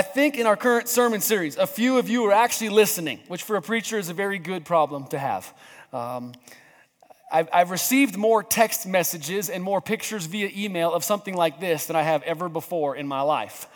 I 0.00 0.02
think 0.02 0.38
in 0.38 0.46
our 0.46 0.56
current 0.56 0.88
sermon 0.88 1.20
series, 1.20 1.58
a 1.58 1.66
few 1.66 1.98
of 1.98 2.08
you 2.08 2.24
are 2.24 2.32
actually 2.32 2.70
listening, 2.70 3.20
which 3.28 3.42
for 3.42 3.56
a 3.56 3.60
preacher 3.60 3.98
is 3.98 4.08
a 4.08 4.14
very 4.14 4.38
good 4.38 4.64
problem 4.64 5.06
to 5.08 5.18
have. 5.18 5.52
Um, 5.92 6.32
I've, 7.30 7.50
I've, 7.52 7.70
received 7.70 8.16
more 8.16 8.42
text 8.42 8.86
messages 8.86 9.50
and 9.50 9.62
more 9.62 9.82
pictures 9.82 10.24
via 10.24 10.48
email 10.56 10.94
of 10.94 11.04
something 11.04 11.34
like 11.34 11.60
this 11.60 11.84
than 11.84 11.96
I 11.96 12.02
have 12.02 12.22
ever 12.22 12.48
before 12.48 12.96
in 12.96 13.06
my 13.06 13.20
life. 13.20 13.66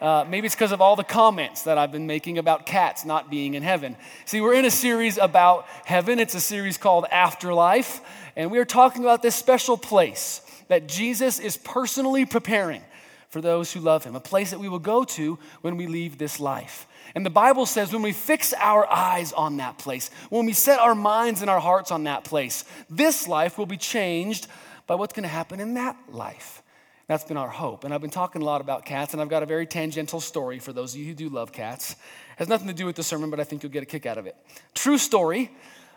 Uh, 0.00 0.24
maybe 0.28 0.46
it's 0.46 0.56
because 0.56 0.72
of 0.72 0.80
all 0.80 0.96
the 0.96 1.04
comments 1.04 1.62
that 1.62 1.78
I've 1.78 1.92
been 1.92 2.08
making 2.08 2.38
about 2.38 2.66
cats 2.66 3.04
not 3.04 3.30
being 3.30 3.54
in 3.54 3.62
heaven. 3.62 3.94
See, 4.24 4.40
we're 4.40 4.54
in 4.54 4.64
a 4.64 4.72
series 4.72 5.16
about 5.16 5.64
heaven. 5.84 6.18
It's 6.18 6.34
a 6.34 6.40
series 6.40 6.76
called 6.76 7.06
Afterlife, 7.08 8.00
and 8.34 8.50
we 8.50 8.58
are 8.58 8.64
talking 8.64 9.04
about 9.04 9.22
this 9.22 9.36
special 9.36 9.78
place 9.78 10.42
that 10.66 10.88
Jesus 10.88 11.38
is 11.38 11.56
personally 11.56 12.26
preparing 12.26 12.82
for 13.28 13.40
those 13.40 13.72
who 13.72 13.80
love 13.80 14.04
him, 14.04 14.16
a 14.16 14.20
place 14.20 14.50
that 14.50 14.58
we 14.58 14.68
will 14.68 14.78
go 14.78 15.04
to 15.04 15.38
when 15.60 15.76
we 15.76 15.86
leave 15.86 16.18
this 16.18 16.40
life. 16.40 16.86
And 17.14 17.24
the 17.24 17.30
Bible 17.30 17.66
says 17.66 17.92
when 17.92 18.02
we 18.02 18.12
fix 18.12 18.54
our 18.54 18.90
eyes 18.90 19.32
on 19.32 19.58
that 19.58 19.78
place, 19.78 20.10
when 20.30 20.46
we 20.46 20.52
set 20.52 20.78
our 20.78 20.94
minds 20.94 21.40
and 21.40 21.50
our 21.50 21.60
hearts 21.60 21.90
on 21.90 22.04
that 22.04 22.24
place, 22.24 22.64
this 22.88 23.28
life 23.28 23.58
will 23.58 23.66
be 23.66 23.76
changed 23.76 24.46
by 24.86 24.94
what's 24.94 25.12
going 25.12 25.24
to 25.24 25.28
happen 25.28 25.60
in 25.60 25.74
that 25.74 25.96
life. 26.10 26.62
That's 27.06 27.24
been 27.24 27.36
our 27.38 27.48
hope. 27.48 27.84
And 27.84 27.94
I've 27.94 28.02
been 28.02 28.10
talking 28.10 28.42
a 28.42 28.44
lot 28.44 28.60
about 28.60 28.84
cats, 28.84 29.14
and 29.14 29.22
I've 29.22 29.30
got 29.30 29.42
a 29.42 29.46
very 29.46 29.66
tangential 29.66 30.20
story 30.20 30.58
for 30.58 30.72
those 30.72 30.94
of 30.94 31.00
you 31.00 31.06
who 31.06 31.14
do 31.14 31.28
love 31.28 31.52
cats. 31.52 31.92
It 31.92 31.96
has 32.36 32.48
nothing 32.48 32.68
to 32.68 32.74
do 32.74 32.86
with 32.86 32.96
the 32.96 33.02
sermon, 33.02 33.30
but 33.30 33.40
I 33.40 33.44
think 33.44 33.62
you'll 33.62 33.72
get 33.72 33.82
a 33.82 33.86
kick 33.86 34.04
out 34.06 34.18
of 34.18 34.26
it. 34.26 34.36
True 34.74 34.98
story. 34.98 35.50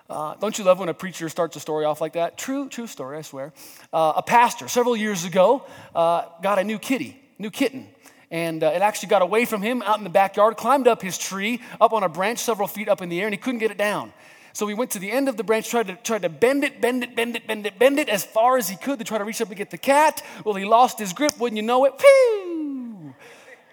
Uh, 0.09 0.36
don't 0.36 0.58
you 0.58 0.63
love 0.66 0.80
when 0.80 0.89
a 0.89 0.94
preacher 0.94 1.30
starts 1.30 1.55
a 1.55 1.59
story 1.59 1.86
off 1.86 2.02
like 2.02 2.13
that? 2.13 2.38
True, 2.38 2.67
true 2.67 2.88
story, 2.88 3.17
I 3.17 3.22
swear. 3.22 3.53
Uh, 3.94 4.13
a 4.17 4.23
pastor 4.23 4.67
several 4.67 4.95
years 4.95 5.23
ago 5.23 5.66
uh, 5.95 6.25
got 6.41 6.59
a 6.59 6.63
new 6.63 6.80
kitty 6.80 7.20
new 7.41 7.52
kitten. 7.52 7.88
And 8.30 8.63
uh, 8.63 8.68
it 8.68 8.81
actually 8.81 9.09
got 9.09 9.22
away 9.22 9.44
from 9.44 9.62
him 9.62 9.81
out 9.81 9.98
in 9.98 10.05
the 10.05 10.09
backyard, 10.09 10.55
climbed 10.55 10.88
up 10.88 11.02
his 11.02 11.18
tree, 11.18 11.59
up 11.81 11.91
on 11.91 12.04
a 12.04 12.09
branch 12.09 12.40
several 12.40 12.67
feet 12.67 12.88
up 12.88 13.02
in 13.02 13.09
the 13.09 13.20
air, 13.20 13.27
and 13.27 13.34
he 13.34 13.38
couldn't 13.38 13.59
get 13.59 13.72
it 13.72 13.78
down. 13.78 14.14
So 14.53 14.67
he 14.67 14.73
went 14.73 14.92
to 14.92 15.00
the 15.00 15.11
end 15.11 15.28
of 15.28 15.36
the 15.36 15.44
branch, 15.44 15.70
tried 15.70 15.88
to, 15.88 15.95
tried 15.95 16.22
to 16.22 16.30
bend 16.30 16.64
it, 16.64 16.80
bend 16.80 17.03
it, 17.03 17.16
bend 17.16 17.36
it, 17.36 17.45
bend 17.45 17.66
it, 17.66 17.78
bend 17.78 18.00
it 18.00 18.08
as 18.08 18.23
far 18.23 18.58
as 18.58 18.70
he 18.70 18.78
could 18.78 19.00
to 19.00 19.06
try 19.06 19.17
to 19.17 19.25
reach 19.25 19.42
up 19.42 19.50
and 19.50 19.58
get 19.58 19.70
the 19.70 19.78
cat. 19.78 20.23
Well, 20.45 20.56
he 20.56 20.66
lost 20.66 21.00
his 21.00 21.11
grip. 21.11 21.38
Wouldn't 21.39 21.58
you 21.58 21.64
know 21.64 21.86
it? 21.86 21.98
Pew! 21.98 23.14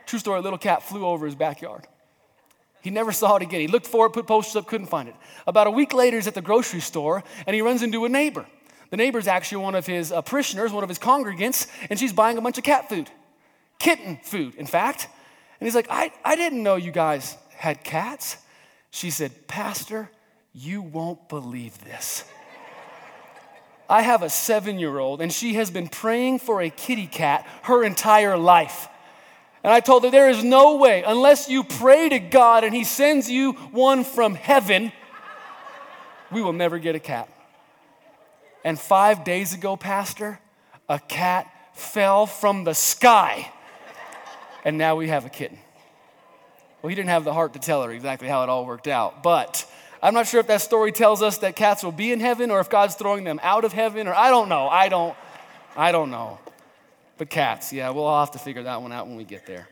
True 0.07 0.19
story, 0.19 0.39
a 0.39 0.43
little 0.43 0.59
cat 0.59 0.83
flew 0.83 1.07
over 1.07 1.27
his 1.27 1.35
backyard. 1.35 1.87
He 2.81 2.91
never 2.91 3.13
saw 3.13 3.37
it 3.37 3.43
again. 3.43 3.61
He 3.61 3.69
looked 3.69 3.87
for 3.87 4.07
it, 4.07 4.11
put 4.11 4.27
posters 4.27 4.57
up, 4.57 4.67
couldn't 4.67 4.87
find 4.87 5.09
it. 5.09 5.15
About 5.47 5.67
a 5.67 5.71
week 5.71 5.93
later, 5.93 6.17
he's 6.17 6.27
at 6.27 6.35
the 6.35 6.43
grocery 6.43 6.81
store, 6.81 7.23
and 7.47 7.55
he 7.55 7.63
runs 7.63 7.83
into 7.83 8.05
a 8.05 8.09
neighbor. 8.09 8.47
The 8.91 8.97
neighbor 8.97 9.19
is 9.19 9.29
actually 9.29 9.65
one 9.65 9.75
of 9.75 9.87
his 9.87 10.11
uh, 10.11 10.23
parishioners, 10.23 10.73
one 10.73 10.83
of 10.83 10.89
his 10.89 10.99
congregants, 10.99 11.67
and 11.91 11.99
she's 11.99 12.13
buying 12.13 12.39
a 12.39 12.41
bunch 12.41 12.57
of 12.57 12.65
cat 12.65 12.89
food 12.89 13.11
kitten 13.79 14.19
food, 14.23 14.55
in 14.57 14.67
fact. 14.67 15.09
And 15.61 15.67
he's 15.67 15.75
like, 15.75 15.89
I, 15.91 16.13
I 16.25 16.37
didn't 16.37 16.63
know 16.63 16.77
you 16.77 16.93
guys 16.93 17.37
had 17.57 17.83
cats. 17.85 18.37
She 18.91 19.11
said, 19.11 19.49
Pastor, 19.49 20.11
you 20.53 20.83
won't 20.83 21.29
believe 21.29 21.83
this. 21.85 22.25
I 23.89 24.03
have 24.03 24.23
a 24.23 24.29
seven 24.29 24.79
year 24.79 24.99
old, 24.99 25.23
and 25.23 25.33
she 25.33 25.55
has 25.55 25.71
been 25.71 25.89
praying 25.89 26.41
for 26.41 26.61
a 26.61 26.69
kitty 26.69 27.07
cat 27.07 27.47
her 27.63 27.83
entire 27.83 28.37
life. 28.37 28.89
And 29.65 29.73
I 29.73 29.81
told 29.81 30.05
her, 30.05 30.11
There 30.11 30.29
is 30.29 30.45
no 30.45 30.77
way, 30.77 31.03
unless 31.05 31.49
you 31.49 31.65
pray 31.65 32.09
to 32.11 32.19
God 32.19 32.65
and 32.65 32.75
He 32.75 32.85
sends 32.85 33.31
you 33.31 33.53
one 33.53 34.05
from 34.05 34.35
heaven, 34.35 34.93
we 36.31 36.43
will 36.43 36.53
never 36.53 36.79
get 36.79 36.95
a 36.95 37.01
cat. 37.01 37.29
And 38.63 38.79
five 38.79 39.25
days 39.25 39.55
ago, 39.55 39.77
Pastor, 39.77 40.39
a 40.89 40.99
cat 40.99 41.51
fell 41.75 42.27
from 42.27 42.65
the 42.65 42.75
sky 42.75 43.51
and 44.69 44.77
now 44.77 44.97
we 44.97 45.09
have 45.09 45.25
a 45.25 45.31
kitten. 45.31 45.57
Well, 46.83 46.91
he 46.91 46.95
didn't 46.95 47.09
have 47.09 47.25
the 47.25 47.33
heart 47.33 47.55
to 47.55 47.59
tell 47.59 47.83
her 47.83 47.91
exactly 47.91 48.29
how 48.29 48.43
it 48.43 48.51
all 48.51 48.67
worked 48.67 48.87
out, 48.87 49.23
but 49.23 49.65
I'm 50.03 50.13
not 50.13 50.27
sure 50.27 50.41
if 50.41 50.47
that 50.49 50.61
story 50.61 50.93
tells 50.93 51.23
us 51.23 51.39
that 51.39 51.57
cats 51.57 51.83
will 51.83 51.91
be 51.91 52.13
in 52.13 52.21
heaven 52.21 52.51
or 52.51 52.61
if 52.61 52.69
God's 52.69 52.95
throwing 52.95 53.25
them 53.25 53.41
out 53.43 53.65
of 53.65 53.73
heaven 53.73 54.07
or 54.07 54.15
I 54.15 54.29
don't 54.29 54.51
know. 54.51 54.69
I 54.69 54.91
don't 54.91 55.17
I 55.75 55.91
don't 55.91 56.11
know. 56.11 56.39
But 57.17 57.31
cats, 57.31 57.73
yeah, 57.73 57.89
we'll 57.89 58.05
all 58.05 58.21
have 58.21 58.33
to 58.33 58.39
figure 58.39 58.65
that 58.65 58.83
one 58.83 58.93
out 58.93 59.07
when 59.07 59.17
we 59.17 59.25
get 59.25 59.47
there. 59.47 59.71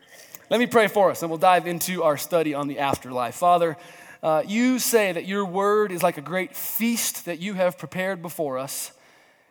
Let 0.48 0.60
me 0.60 0.66
pray 0.66 0.88
for 0.88 1.10
us 1.10 1.20
and 1.20 1.30
we'll 1.30 1.38
dive 1.38 1.66
into 1.66 2.02
our 2.02 2.16
study 2.16 2.54
on 2.54 2.66
the 2.66 2.78
afterlife. 2.78 3.34
Father, 3.34 3.76
uh, 4.22 4.44
you 4.46 4.78
say 4.78 5.12
that 5.12 5.26
your 5.26 5.44
word 5.44 5.92
is 5.92 6.02
like 6.02 6.16
a 6.16 6.22
great 6.22 6.56
feast 6.56 7.26
that 7.26 7.38
you 7.38 7.52
have 7.52 7.76
prepared 7.76 8.22
before 8.22 8.56
us. 8.56 8.92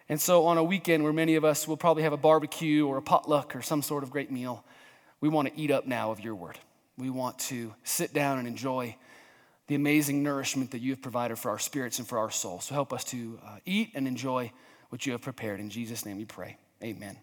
And 0.09 0.19
so, 0.19 0.47
on 0.47 0.57
a 0.57 0.63
weekend 0.63 1.03
where 1.03 1.13
many 1.13 1.35
of 1.35 1.45
us 1.45 1.67
will 1.67 1.77
probably 1.77 2.01
have 2.01 2.13
a 2.13 2.17
barbecue 2.17 2.87
or 2.87 2.97
a 2.97 3.01
potluck 3.03 3.55
or 3.55 3.61
some 3.61 3.83
sort 3.83 4.03
of 4.03 4.09
great 4.09 4.31
meal, 4.31 4.63
we 5.21 5.29
want 5.29 5.47
to 5.47 5.59
eat 5.59 5.71
up 5.71 5.85
now 5.87 6.11
of 6.11 6.19
your 6.19 6.35
word. 6.35 6.59
We 6.97 7.09
want 7.09 7.39
to 7.39 7.73
sit 7.83 8.13
down 8.13 8.39
and 8.39 8.47
enjoy 8.47 8.95
the 9.67 9.75
amazing 9.75 10.21
nourishment 10.23 10.71
that 10.71 10.79
you 10.79 10.91
have 10.91 11.01
provided 11.01 11.37
for 11.37 11.49
our 11.49 11.59
spirits 11.59 11.99
and 11.99 12.07
for 12.07 12.19
our 12.19 12.31
souls. 12.31 12.65
So 12.65 12.75
help 12.75 12.93
us 12.93 13.03
to 13.05 13.39
uh, 13.43 13.57
eat 13.65 13.91
and 13.95 14.07
enjoy 14.07 14.51
what 14.89 15.05
you 15.05 15.11
have 15.13 15.21
prepared. 15.21 15.59
In 15.59 15.69
Jesus' 15.69 16.05
name 16.05 16.17
we 16.17 16.25
pray. 16.25 16.57
Amen. 16.83 17.17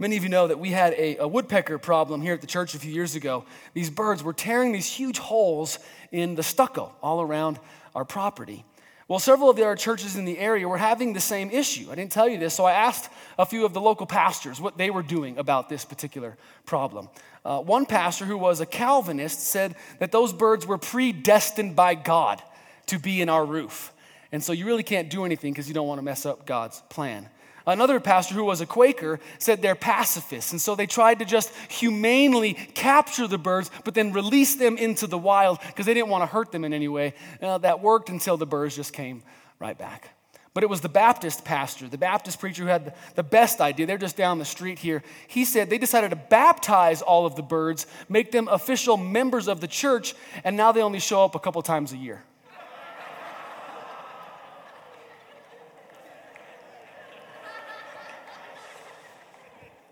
Many 0.00 0.16
of 0.16 0.22
you 0.22 0.28
know 0.28 0.46
that 0.46 0.60
we 0.60 0.70
had 0.70 0.94
a, 0.94 1.16
a, 1.18 1.26
woodpecker 1.26 1.76
problem 1.78 2.22
here 2.22 2.32
at 2.32 2.40
the 2.40 2.46
church 2.46 2.74
a 2.74 2.78
few 2.78 2.92
years 2.92 3.16
ago. 3.16 3.44
These 3.74 3.90
birds 3.90 4.22
were 4.22 4.32
tearing 4.32 4.70
these 4.70 4.86
huge 4.86 5.18
holes 5.18 5.80
in 6.12 6.36
the 6.36 6.42
stucco 6.44 6.94
all 7.02 7.20
around 7.20 7.58
our 7.96 8.04
property. 8.04 8.64
Well, 9.08 9.18
several 9.18 9.48
of 9.48 9.56
the 9.56 9.64
other 9.64 9.74
churches 9.74 10.16
in 10.16 10.26
the 10.26 10.38
area 10.38 10.68
were 10.68 10.76
having 10.76 11.14
the 11.14 11.20
same 11.20 11.50
issue. 11.50 11.90
I 11.90 11.94
didn't 11.94 12.12
tell 12.12 12.28
you 12.28 12.36
this, 12.36 12.52
so 12.52 12.66
I 12.66 12.72
asked 12.72 13.10
a 13.38 13.46
few 13.46 13.64
of 13.64 13.72
the 13.72 13.80
local 13.80 14.04
pastors 14.04 14.60
what 14.60 14.76
they 14.76 14.90
were 14.90 15.02
doing 15.02 15.38
about 15.38 15.70
this 15.70 15.86
particular 15.86 16.36
problem. 16.66 17.08
Uh, 17.42 17.60
one 17.60 17.86
pastor 17.86 18.26
who 18.26 18.36
was 18.36 18.60
a 18.60 18.66
Calvinist 18.66 19.40
said 19.40 19.76
that 19.98 20.12
those 20.12 20.34
birds 20.34 20.66
were 20.66 20.76
predestined 20.76 21.74
by 21.74 21.94
God 21.94 22.42
to 22.86 22.98
be 22.98 23.22
in 23.22 23.30
our 23.30 23.46
roof. 23.46 23.94
And 24.32 24.42
so 24.42 24.52
you 24.52 24.66
really 24.66 24.82
can't 24.82 25.08
do 25.08 25.24
anything 25.24 25.52
because 25.52 25.68
you 25.68 25.74
don't 25.74 25.88
want 25.88 25.98
to 25.98 26.02
mess 26.02 26.26
up 26.26 26.46
God's 26.46 26.82
plan. 26.88 27.28
Another 27.66 28.00
pastor 28.00 28.34
who 28.34 28.44
was 28.44 28.62
a 28.62 28.66
Quaker 28.66 29.20
said 29.38 29.60
they're 29.60 29.74
pacifists. 29.74 30.52
And 30.52 30.60
so 30.60 30.74
they 30.74 30.86
tried 30.86 31.18
to 31.18 31.26
just 31.26 31.52
humanely 31.68 32.54
capture 32.54 33.26
the 33.26 33.36
birds, 33.36 33.70
but 33.84 33.94
then 33.94 34.12
release 34.12 34.54
them 34.54 34.78
into 34.78 35.06
the 35.06 35.18
wild 35.18 35.58
because 35.66 35.84
they 35.84 35.92
didn't 35.92 36.08
want 36.08 36.22
to 36.22 36.26
hurt 36.26 36.50
them 36.50 36.64
in 36.64 36.72
any 36.72 36.88
way. 36.88 37.12
Uh, 37.42 37.58
that 37.58 37.80
worked 37.80 38.08
until 38.08 38.38
the 38.38 38.46
birds 38.46 38.74
just 38.74 38.94
came 38.94 39.22
right 39.58 39.76
back. 39.76 40.14
But 40.54 40.64
it 40.64 40.70
was 40.70 40.80
the 40.80 40.88
Baptist 40.88 41.44
pastor, 41.44 41.88
the 41.88 41.98
Baptist 41.98 42.40
preacher 42.40 42.62
who 42.62 42.68
had 42.68 42.96
the 43.14 43.22
best 43.22 43.60
idea. 43.60 43.86
They're 43.86 43.98
just 43.98 44.16
down 44.16 44.38
the 44.38 44.46
street 44.46 44.78
here. 44.78 45.02
He 45.28 45.44
said 45.44 45.68
they 45.68 45.78
decided 45.78 46.08
to 46.10 46.16
baptize 46.16 47.02
all 47.02 47.26
of 47.26 47.36
the 47.36 47.42
birds, 47.42 47.86
make 48.08 48.32
them 48.32 48.48
official 48.48 48.96
members 48.96 49.46
of 49.46 49.60
the 49.60 49.68
church, 49.68 50.14
and 50.42 50.56
now 50.56 50.72
they 50.72 50.82
only 50.82 51.00
show 51.00 51.22
up 51.22 51.34
a 51.34 51.38
couple 51.38 51.60
times 51.60 51.92
a 51.92 51.98
year. 51.98 52.24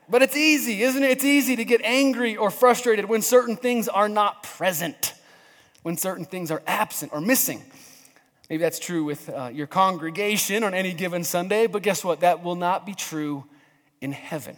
But 0.09 0.23
it's 0.23 0.37
easy, 0.37 0.83
isn't 0.83 1.03
it? 1.03 1.11
It's 1.11 1.25
easy 1.25 1.57
to 1.57 1.65
get 1.65 1.81
angry 1.83 2.37
or 2.37 2.51
frustrated 2.51 3.07
when 3.07 3.23
certain 3.23 3.57
things 3.57 3.89
are 3.89 4.09
not 4.09 4.45
present, 4.45 5.15
when 5.83 5.97
certain 5.97 6.25
things 6.25 6.51
are 6.51 6.63
absent 6.67 7.13
or 7.13 7.21
missing. 7.21 7.63
Maybe 8.49 8.63
that's 8.63 8.79
true 8.79 9.03
with 9.03 9.29
uh, 9.29 9.51
your 9.53 9.67
congregation 9.67 10.63
on 10.63 10.75
any 10.75 10.93
given 10.93 11.25
Sunday, 11.25 11.67
but 11.67 11.83
guess 11.83 12.05
what? 12.05 12.21
That 12.21 12.45
will 12.45 12.55
not 12.55 12.87
be 12.87 12.95
true 12.95 13.45
in 14.01 14.13
heaven. 14.13 14.57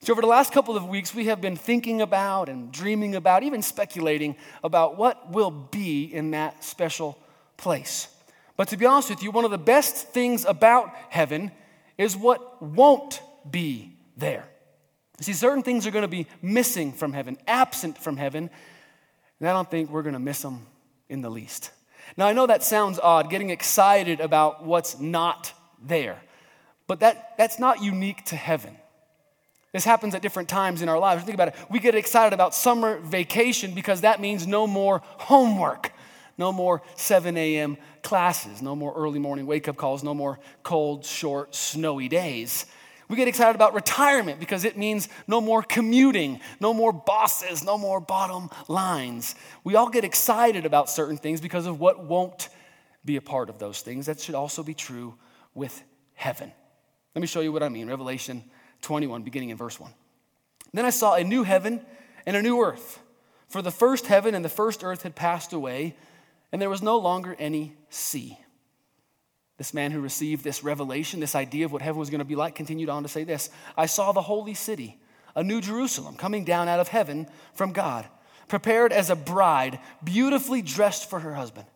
So, 0.00 0.12
over 0.12 0.20
the 0.20 0.26
last 0.26 0.52
couple 0.52 0.76
of 0.76 0.86
weeks, 0.88 1.14
we 1.14 1.26
have 1.26 1.40
been 1.40 1.56
thinking 1.56 2.02
about 2.02 2.48
and 2.48 2.72
dreaming 2.72 3.14
about, 3.14 3.44
even 3.44 3.62
speculating 3.62 4.36
about 4.64 4.98
what 4.98 5.30
will 5.30 5.52
be 5.52 6.04
in 6.04 6.32
that 6.32 6.64
special 6.64 7.16
place. 7.56 8.08
But 8.56 8.68
to 8.68 8.76
be 8.76 8.84
honest 8.84 9.10
with 9.10 9.22
you, 9.22 9.30
one 9.30 9.44
of 9.44 9.50
the 9.52 9.58
best 9.58 10.08
things 10.08 10.44
about 10.44 10.94
heaven 11.08 11.52
is 11.96 12.16
what 12.16 12.60
won't 12.60 13.22
be 13.48 13.96
there. 14.16 14.44
See, 15.20 15.32
certain 15.32 15.62
things 15.62 15.86
are 15.86 15.90
going 15.90 16.02
to 16.02 16.08
be 16.08 16.26
missing 16.42 16.92
from 16.92 17.12
heaven, 17.12 17.36
absent 17.46 17.98
from 17.98 18.16
heaven, 18.16 18.50
and 19.40 19.48
I 19.48 19.52
don't 19.52 19.70
think 19.70 19.90
we're 19.90 20.02
going 20.02 20.14
to 20.14 20.18
miss 20.18 20.42
them 20.42 20.66
in 21.08 21.20
the 21.20 21.30
least. 21.30 21.70
Now, 22.16 22.26
I 22.26 22.32
know 22.32 22.46
that 22.46 22.62
sounds 22.62 22.98
odd, 22.98 23.30
getting 23.30 23.50
excited 23.50 24.20
about 24.20 24.64
what's 24.64 24.98
not 24.98 25.52
there, 25.82 26.20
but 26.86 27.00
that, 27.00 27.34
that's 27.38 27.58
not 27.58 27.82
unique 27.82 28.24
to 28.26 28.36
heaven. 28.36 28.76
This 29.72 29.84
happens 29.84 30.14
at 30.14 30.22
different 30.22 30.48
times 30.48 30.82
in 30.82 30.88
our 30.88 30.98
lives. 30.98 31.24
Think 31.24 31.34
about 31.34 31.48
it. 31.48 31.56
We 31.68 31.80
get 31.80 31.96
excited 31.96 32.32
about 32.32 32.54
summer 32.54 32.98
vacation 32.98 33.74
because 33.74 34.02
that 34.02 34.20
means 34.20 34.46
no 34.46 34.68
more 34.68 35.02
homework, 35.04 35.92
no 36.38 36.52
more 36.52 36.82
7 36.94 37.36
a.m. 37.36 37.76
classes, 38.02 38.62
no 38.62 38.76
more 38.76 38.94
early 38.94 39.18
morning 39.18 39.46
wake 39.46 39.66
up 39.66 39.76
calls, 39.76 40.04
no 40.04 40.14
more 40.14 40.38
cold, 40.62 41.04
short, 41.04 41.54
snowy 41.56 42.08
days. 42.08 42.66
We 43.08 43.16
get 43.16 43.28
excited 43.28 43.54
about 43.54 43.74
retirement 43.74 44.40
because 44.40 44.64
it 44.64 44.78
means 44.78 45.08
no 45.26 45.40
more 45.40 45.62
commuting, 45.62 46.40
no 46.58 46.72
more 46.72 46.92
bosses, 46.92 47.62
no 47.62 47.76
more 47.76 48.00
bottom 48.00 48.48
lines. 48.66 49.34
We 49.62 49.74
all 49.76 49.90
get 49.90 50.04
excited 50.04 50.64
about 50.64 50.88
certain 50.88 51.16
things 51.16 51.40
because 51.40 51.66
of 51.66 51.80
what 51.80 52.04
won't 52.04 52.48
be 53.04 53.16
a 53.16 53.20
part 53.20 53.50
of 53.50 53.58
those 53.58 53.80
things. 53.80 54.06
That 54.06 54.20
should 54.20 54.34
also 54.34 54.62
be 54.62 54.74
true 54.74 55.14
with 55.54 55.82
heaven. 56.14 56.50
Let 57.14 57.20
me 57.20 57.26
show 57.26 57.40
you 57.40 57.52
what 57.52 57.62
I 57.62 57.68
mean. 57.68 57.88
Revelation 57.88 58.42
21, 58.82 59.22
beginning 59.22 59.50
in 59.50 59.56
verse 59.56 59.78
1. 59.78 59.92
Then 60.72 60.84
I 60.84 60.90
saw 60.90 61.14
a 61.14 61.22
new 61.22 61.42
heaven 61.42 61.84
and 62.26 62.36
a 62.36 62.42
new 62.42 62.60
earth. 62.60 63.00
For 63.48 63.62
the 63.62 63.70
first 63.70 64.06
heaven 64.06 64.34
and 64.34 64.44
the 64.44 64.48
first 64.48 64.82
earth 64.82 65.02
had 65.02 65.14
passed 65.14 65.52
away, 65.52 65.94
and 66.50 66.60
there 66.60 66.70
was 66.70 66.82
no 66.82 66.98
longer 66.98 67.36
any 67.38 67.76
sea. 67.88 68.38
This 69.56 69.72
man 69.72 69.92
who 69.92 70.00
received 70.00 70.42
this 70.42 70.64
revelation, 70.64 71.20
this 71.20 71.36
idea 71.36 71.64
of 71.64 71.72
what 71.72 71.82
heaven 71.82 72.00
was 72.00 72.10
going 72.10 72.18
to 72.20 72.24
be 72.24 72.34
like, 72.34 72.54
continued 72.54 72.88
on 72.88 73.02
to 73.04 73.08
say 73.08 73.24
this 73.24 73.50
I 73.76 73.86
saw 73.86 74.12
the 74.12 74.22
holy 74.22 74.54
city, 74.54 74.98
a 75.34 75.42
new 75.42 75.60
Jerusalem, 75.60 76.16
coming 76.16 76.44
down 76.44 76.68
out 76.68 76.80
of 76.80 76.88
heaven 76.88 77.28
from 77.54 77.72
God, 77.72 78.06
prepared 78.48 78.92
as 78.92 79.10
a 79.10 79.16
bride, 79.16 79.78
beautifully 80.02 80.60
dressed 80.60 81.08
for 81.08 81.20
her 81.20 81.34
husband. 81.34 81.66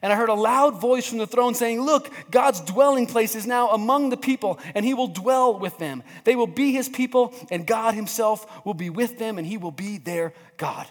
And 0.00 0.12
I 0.12 0.16
heard 0.16 0.28
a 0.28 0.34
loud 0.34 0.80
voice 0.80 1.08
from 1.08 1.18
the 1.18 1.26
throne 1.26 1.54
saying, 1.54 1.80
Look, 1.80 2.10
God's 2.30 2.60
dwelling 2.60 3.06
place 3.06 3.34
is 3.34 3.46
now 3.46 3.70
among 3.70 4.10
the 4.10 4.16
people, 4.16 4.60
and 4.74 4.84
he 4.84 4.94
will 4.94 5.08
dwell 5.08 5.58
with 5.58 5.76
them. 5.78 6.04
They 6.24 6.36
will 6.36 6.46
be 6.46 6.72
his 6.72 6.88
people, 6.88 7.34
and 7.50 7.66
God 7.66 7.94
himself 7.94 8.64
will 8.64 8.74
be 8.74 8.90
with 8.90 9.18
them, 9.18 9.38
and 9.38 9.46
he 9.46 9.58
will 9.58 9.72
be 9.72 9.98
their 9.98 10.32
God. 10.56 10.86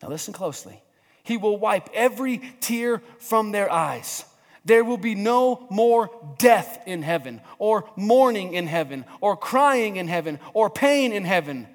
Now, 0.00 0.08
listen 0.08 0.32
closely. 0.32 0.80
He 1.24 1.36
will 1.36 1.58
wipe 1.58 1.88
every 1.92 2.40
tear 2.60 3.02
from 3.18 3.50
their 3.50 3.70
eyes. 3.70 4.24
There 4.66 4.84
will 4.84 4.98
be 4.98 5.14
no 5.14 5.64
more 5.70 6.10
death 6.38 6.82
in 6.86 7.02
heaven, 7.02 7.40
or 7.58 7.88
mourning 7.94 8.52
in 8.52 8.66
heaven, 8.66 9.04
or 9.20 9.36
crying 9.36 9.96
in 9.96 10.08
heaven, 10.08 10.40
or 10.54 10.68
pain 10.68 11.12
in 11.12 11.24
heaven, 11.24 11.68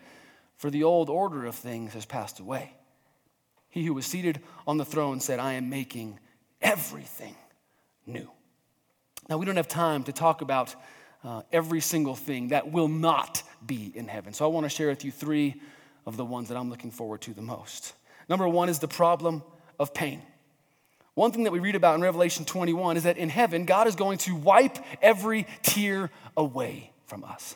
for 0.57 0.69
the 0.69 0.83
old 0.83 1.09
order 1.09 1.45
of 1.45 1.55
things 1.55 1.93
has 1.93 2.05
passed 2.05 2.41
away. 2.41 2.73
He 3.69 3.85
who 3.85 3.93
was 3.93 4.05
seated 4.05 4.41
on 4.67 4.75
the 4.75 4.83
throne 4.83 5.21
said, 5.21 5.39
I 5.39 5.53
am 5.53 5.69
making 5.69 6.19
everything 6.61 7.35
new. 8.05 8.29
Now, 9.29 9.37
we 9.37 9.45
don't 9.45 9.55
have 9.55 9.69
time 9.69 10.03
to 10.03 10.11
talk 10.11 10.41
about 10.41 10.75
uh, 11.23 11.43
every 11.53 11.79
single 11.79 12.15
thing 12.15 12.49
that 12.49 12.73
will 12.73 12.89
not 12.89 13.41
be 13.65 13.89
in 13.95 14.09
heaven. 14.09 14.33
So, 14.33 14.43
I 14.43 14.49
want 14.49 14.65
to 14.65 14.69
share 14.69 14.89
with 14.89 15.05
you 15.05 15.11
three 15.11 15.61
of 16.05 16.17
the 16.17 16.25
ones 16.25 16.49
that 16.49 16.57
I'm 16.57 16.69
looking 16.69 16.91
forward 16.91 17.21
to 17.21 17.33
the 17.33 17.41
most. 17.41 17.93
Number 18.27 18.49
one 18.49 18.67
is 18.67 18.79
the 18.79 18.89
problem 18.89 19.43
of 19.79 19.93
pain. 19.93 20.21
One 21.21 21.31
thing 21.31 21.43
that 21.43 21.53
we 21.53 21.59
read 21.59 21.75
about 21.75 21.93
in 21.93 22.01
Revelation 22.01 22.45
21 22.45 22.97
is 22.97 23.03
that 23.03 23.15
in 23.15 23.29
heaven, 23.29 23.65
God 23.65 23.85
is 23.85 23.95
going 23.95 24.17
to 24.17 24.35
wipe 24.35 24.79
every 25.03 25.45
tear 25.61 26.09
away 26.35 26.89
from 27.05 27.23
us. 27.23 27.55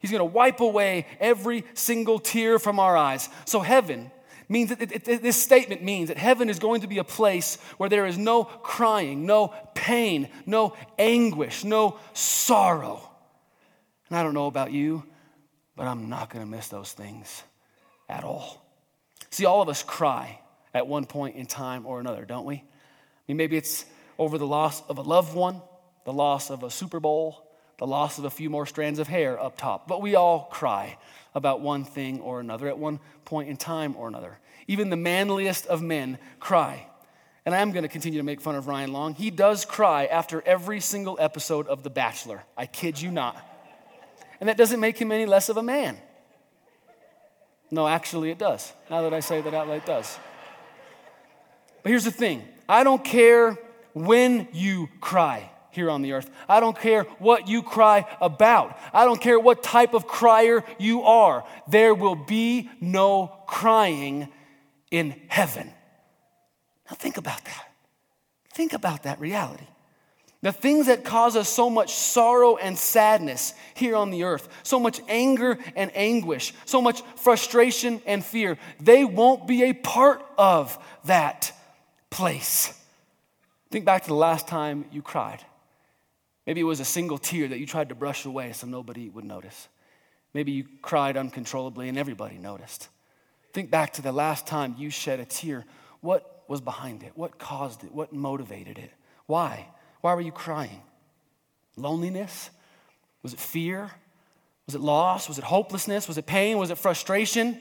He's 0.00 0.10
going 0.10 0.18
to 0.18 0.24
wipe 0.24 0.58
away 0.58 1.06
every 1.20 1.64
single 1.74 2.18
tear 2.18 2.58
from 2.58 2.80
our 2.80 2.96
eyes. 2.96 3.28
So, 3.44 3.60
heaven 3.60 4.10
means 4.48 4.70
that 4.70 4.82
it, 4.82 5.06
it, 5.08 5.22
this 5.22 5.40
statement 5.40 5.84
means 5.84 6.08
that 6.08 6.18
heaven 6.18 6.50
is 6.50 6.58
going 6.58 6.80
to 6.80 6.88
be 6.88 6.98
a 6.98 7.04
place 7.04 7.58
where 7.76 7.88
there 7.88 8.06
is 8.06 8.18
no 8.18 8.42
crying, 8.42 9.24
no 9.24 9.54
pain, 9.74 10.28
no 10.44 10.76
anguish, 10.98 11.62
no 11.62 12.00
sorrow. 12.12 13.08
And 14.08 14.18
I 14.18 14.24
don't 14.24 14.34
know 14.34 14.48
about 14.48 14.72
you, 14.72 15.04
but 15.76 15.86
I'm 15.86 16.08
not 16.08 16.28
going 16.28 16.44
to 16.44 16.50
miss 16.50 16.66
those 16.66 16.90
things 16.90 17.44
at 18.08 18.24
all. 18.24 18.66
See, 19.30 19.44
all 19.44 19.62
of 19.62 19.68
us 19.68 19.84
cry 19.84 20.40
at 20.74 20.88
one 20.88 21.06
point 21.06 21.36
in 21.36 21.46
time 21.46 21.86
or 21.86 22.00
another, 22.00 22.24
don't 22.24 22.44
we? 22.44 22.64
Mean, 23.28 23.36
maybe 23.36 23.56
it's 23.56 23.84
over 24.18 24.38
the 24.38 24.46
loss 24.46 24.82
of 24.88 24.98
a 24.98 25.02
loved 25.02 25.34
one, 25.34 25.60
the 26.04 26.12
loss 26.12 26.50
of 26.50 26.62
a 26.62 26.70
Super 26.70 27.00
Bowl, 27.00 27.46
the 27.78 27.86
loss 27.86 28.18
of 28.18 28.24
a 28.24 28.30
few 28.30 28.48
more 28.48 28.66
strands 28.66 28.98
of 28.98 29.08
hair 29.08 29.40
up 29.40 29.58
top. 29.58 29.88
But 29.88 30.00
we 30.00 30.14
all 30.14 30.48
cry 30.50 30.96
about 31.34 31.60
one 31.60 31.84
thing 31.84 32.20
or 32.20 32.40
another 32.40 32.68
at 32.68 32.78
one 32.78 33.00
point 33.24 33.48
in 33.50 33.56
time 33.56 33.94
or 33.96 34.08
another. 34.08 34.38
Even 34.68 34.90
the 34.90 34.96
manliest 34.96 35.66
of 35.66 35.82
men 35.82 36.18
cry. 36.40 36.86
And 37.44 37.54
I 37.54 37.58
am 37.58 37.72
going 37.72 37.82
to 37.82 37.88
continue 37.88 38.18
to 38.18 38.24
make 38.24 38.40
fun 38.40 38.56
of 38.56 38.66
Ryan 38.66 38.92
Long. 38.92 39.14
He 39.14 39.30
does 39.30 39.64
cry 39.64 40.06
after 40.06 40.42
every 40.42 40.80
single 40.80 41.16
episode 41.20 41.68
of 41.68 41.82
The 41.82 41.90
Bachelor. 41.90 42.42
I 42.56 42.66
kid 42.66 43.00
you 43.00 43.10
not. 43.10 43.36
And 44.40 44.48
that 44.48 44.56
doesn't 44.56 44.80
make 44.80 44.98
him 44.98 45.12
any 45.12 45.26
less 45.26 45.48
of 45.48 45.56
a 45.56 45.62
man. 45.62 45.96
No, 47.70 47.86
actually, 47.86 48.30
it 48.30 48.38
does. 48.38 48.72
Now 48.90 49.02
that 49.02 49.14
I 49.14 49.20
say 49.20 49.40
that 49.40 49.54
out 49.54 49.68
loud, 49.68 49.78
it 49.78 49.86
does. 49.86 50.18
But 51.82 51.90
here's 51.90 52.04
the 52.04 52.10
thing 52.10 52.42
I 52.68 52.84
don't 52.84 53.04
care 53.04 53.58
when 53.92 54.48
you 54.52 54.88
cry 55.00 55.50
here 55.70 55.90
on 55.90 56.02
the 56.02 56.12
earth. 56.12 56.30
I 56.48 56.58
don't 56.60 56.78
care 56.78 57.04
what 57.18 57.48
you 57.48 57.62
cry 57.62 58.06
about. 58.20 58.78
I 58.92 59.04
don't 59.04 59.20
care 59.20 59.38
what 59.38 59.62
type 59.62 59.94
of 59.94 60.06
crier 60.06 60.64
you 60.78 61.02
are. 61.02 61.44
There 61.68 61.94
will 61.94 62.16
be 62.16 62.70
no 62.80 63.32
crying 63.46 64.28
in 64.90 65.14
heaven. 65.28 65.72
Now, 66.90 66.96
think 66.96 67.16
about 67.16 67.44
that. 67.44 67.72
Think 68.52 68.72
about 68.72 69.02
that 69.02 69.20
reality. 69.20 69.66
The 70.42 70.52
things 70.52 70.86
that 70.86 71.04
cause 71.04 71.34
us 71.36 71.48
so 71.48 71.68
much 71.68 71.94
sorrow 71.94 72.56
and 72.56 72.78
sadness 72.78 73.52
here 73.74 73.96
on 73.96 74.10
the 74.10 74.24
earth, 74.24 74.48
so 74.62 74.78
much 74.78 75.00
anger 75.08 75.58
and 75.74 75.90
anguish, 75.94 76.54
so 76.64 76.80
much 76.80 77.02
frustration 77.16 78.00
and 78.06 78.24
fear, 78.24 78.56
they 78.80 79.04
won't 79.04 79.46
be 79.46 79.64
a 79.64 79.72
part 79.72 80.24
of 80.38 80.78
that 81.04 81.52
place. 82.10 82.72
Think 83.70 83.84
back 83.84 84.02
to 84.02 84.08
the 84.08 84.14
last 84.14 84.48
time 84.48 84.84
you 84.92 85.02
cried. 85.02 85.44
Maybe 86.46 86.60
it 86.60 86.64
was 86.64 86.80
a 86.80 86.84
single 86.84 87.18
tear 87.18 87.48
that 87.48 87.58
you 87.58 87.66
tried 87.66 87.88
to 87.88 87.94
brush 87.94 88.24
away 88.24 88.52
so 88.52 88.66
nobody 88.66 89.08
would 89.08 89.24
notice. 89.24 89.68
Maybe 90.32 90.52
you 90.52 90.64
cried 90.82 91.16
uncontrollably 91.16 91.88
and 91.88 91.98
everybody 91.98 92.38
noticed. 92.38 92.88
Think 93.52 93.70
back 93.70 93.94
to 93.94 94.02
the 94.02 94.12
last 94.12 94.46
time 94.46 94.76
you 94.78 94.90
shed 94.90 95.18
a 95.18 95.24
tear. 95.24 95.64
What 96.00 96.44
was 96.46 96.60
behind 96.60 97.02
it? 97.02 97.12
What 97.14 97.38
caused 97.38 97.84
it? 97.84 97.92
What 97.92 98.12
motivated 98.12 98.78
it? 98.78 98.92
Why? 99.26 99.66
Why 100.02 100.14
were 100.14 100.20
you 100.20 100.32
crying? 100.32 100.82
Loneliness? 101.76 102.50
Was 103.22 103.32
it 103.32 103.40
fear? 103.40 103.90
Was 104.66 104.74
it 104.74 104.80
loss? 104.80 105.28
Was 105.28 105.38
it 105.38 105.44
hopelessness? 105.44 106.06
Was 106.06 106.18
it 106.18 106.26
pain? 106.26 106.58
Was 106.58 106.70
it 106.70 106.78
frustration? 106.78 107.58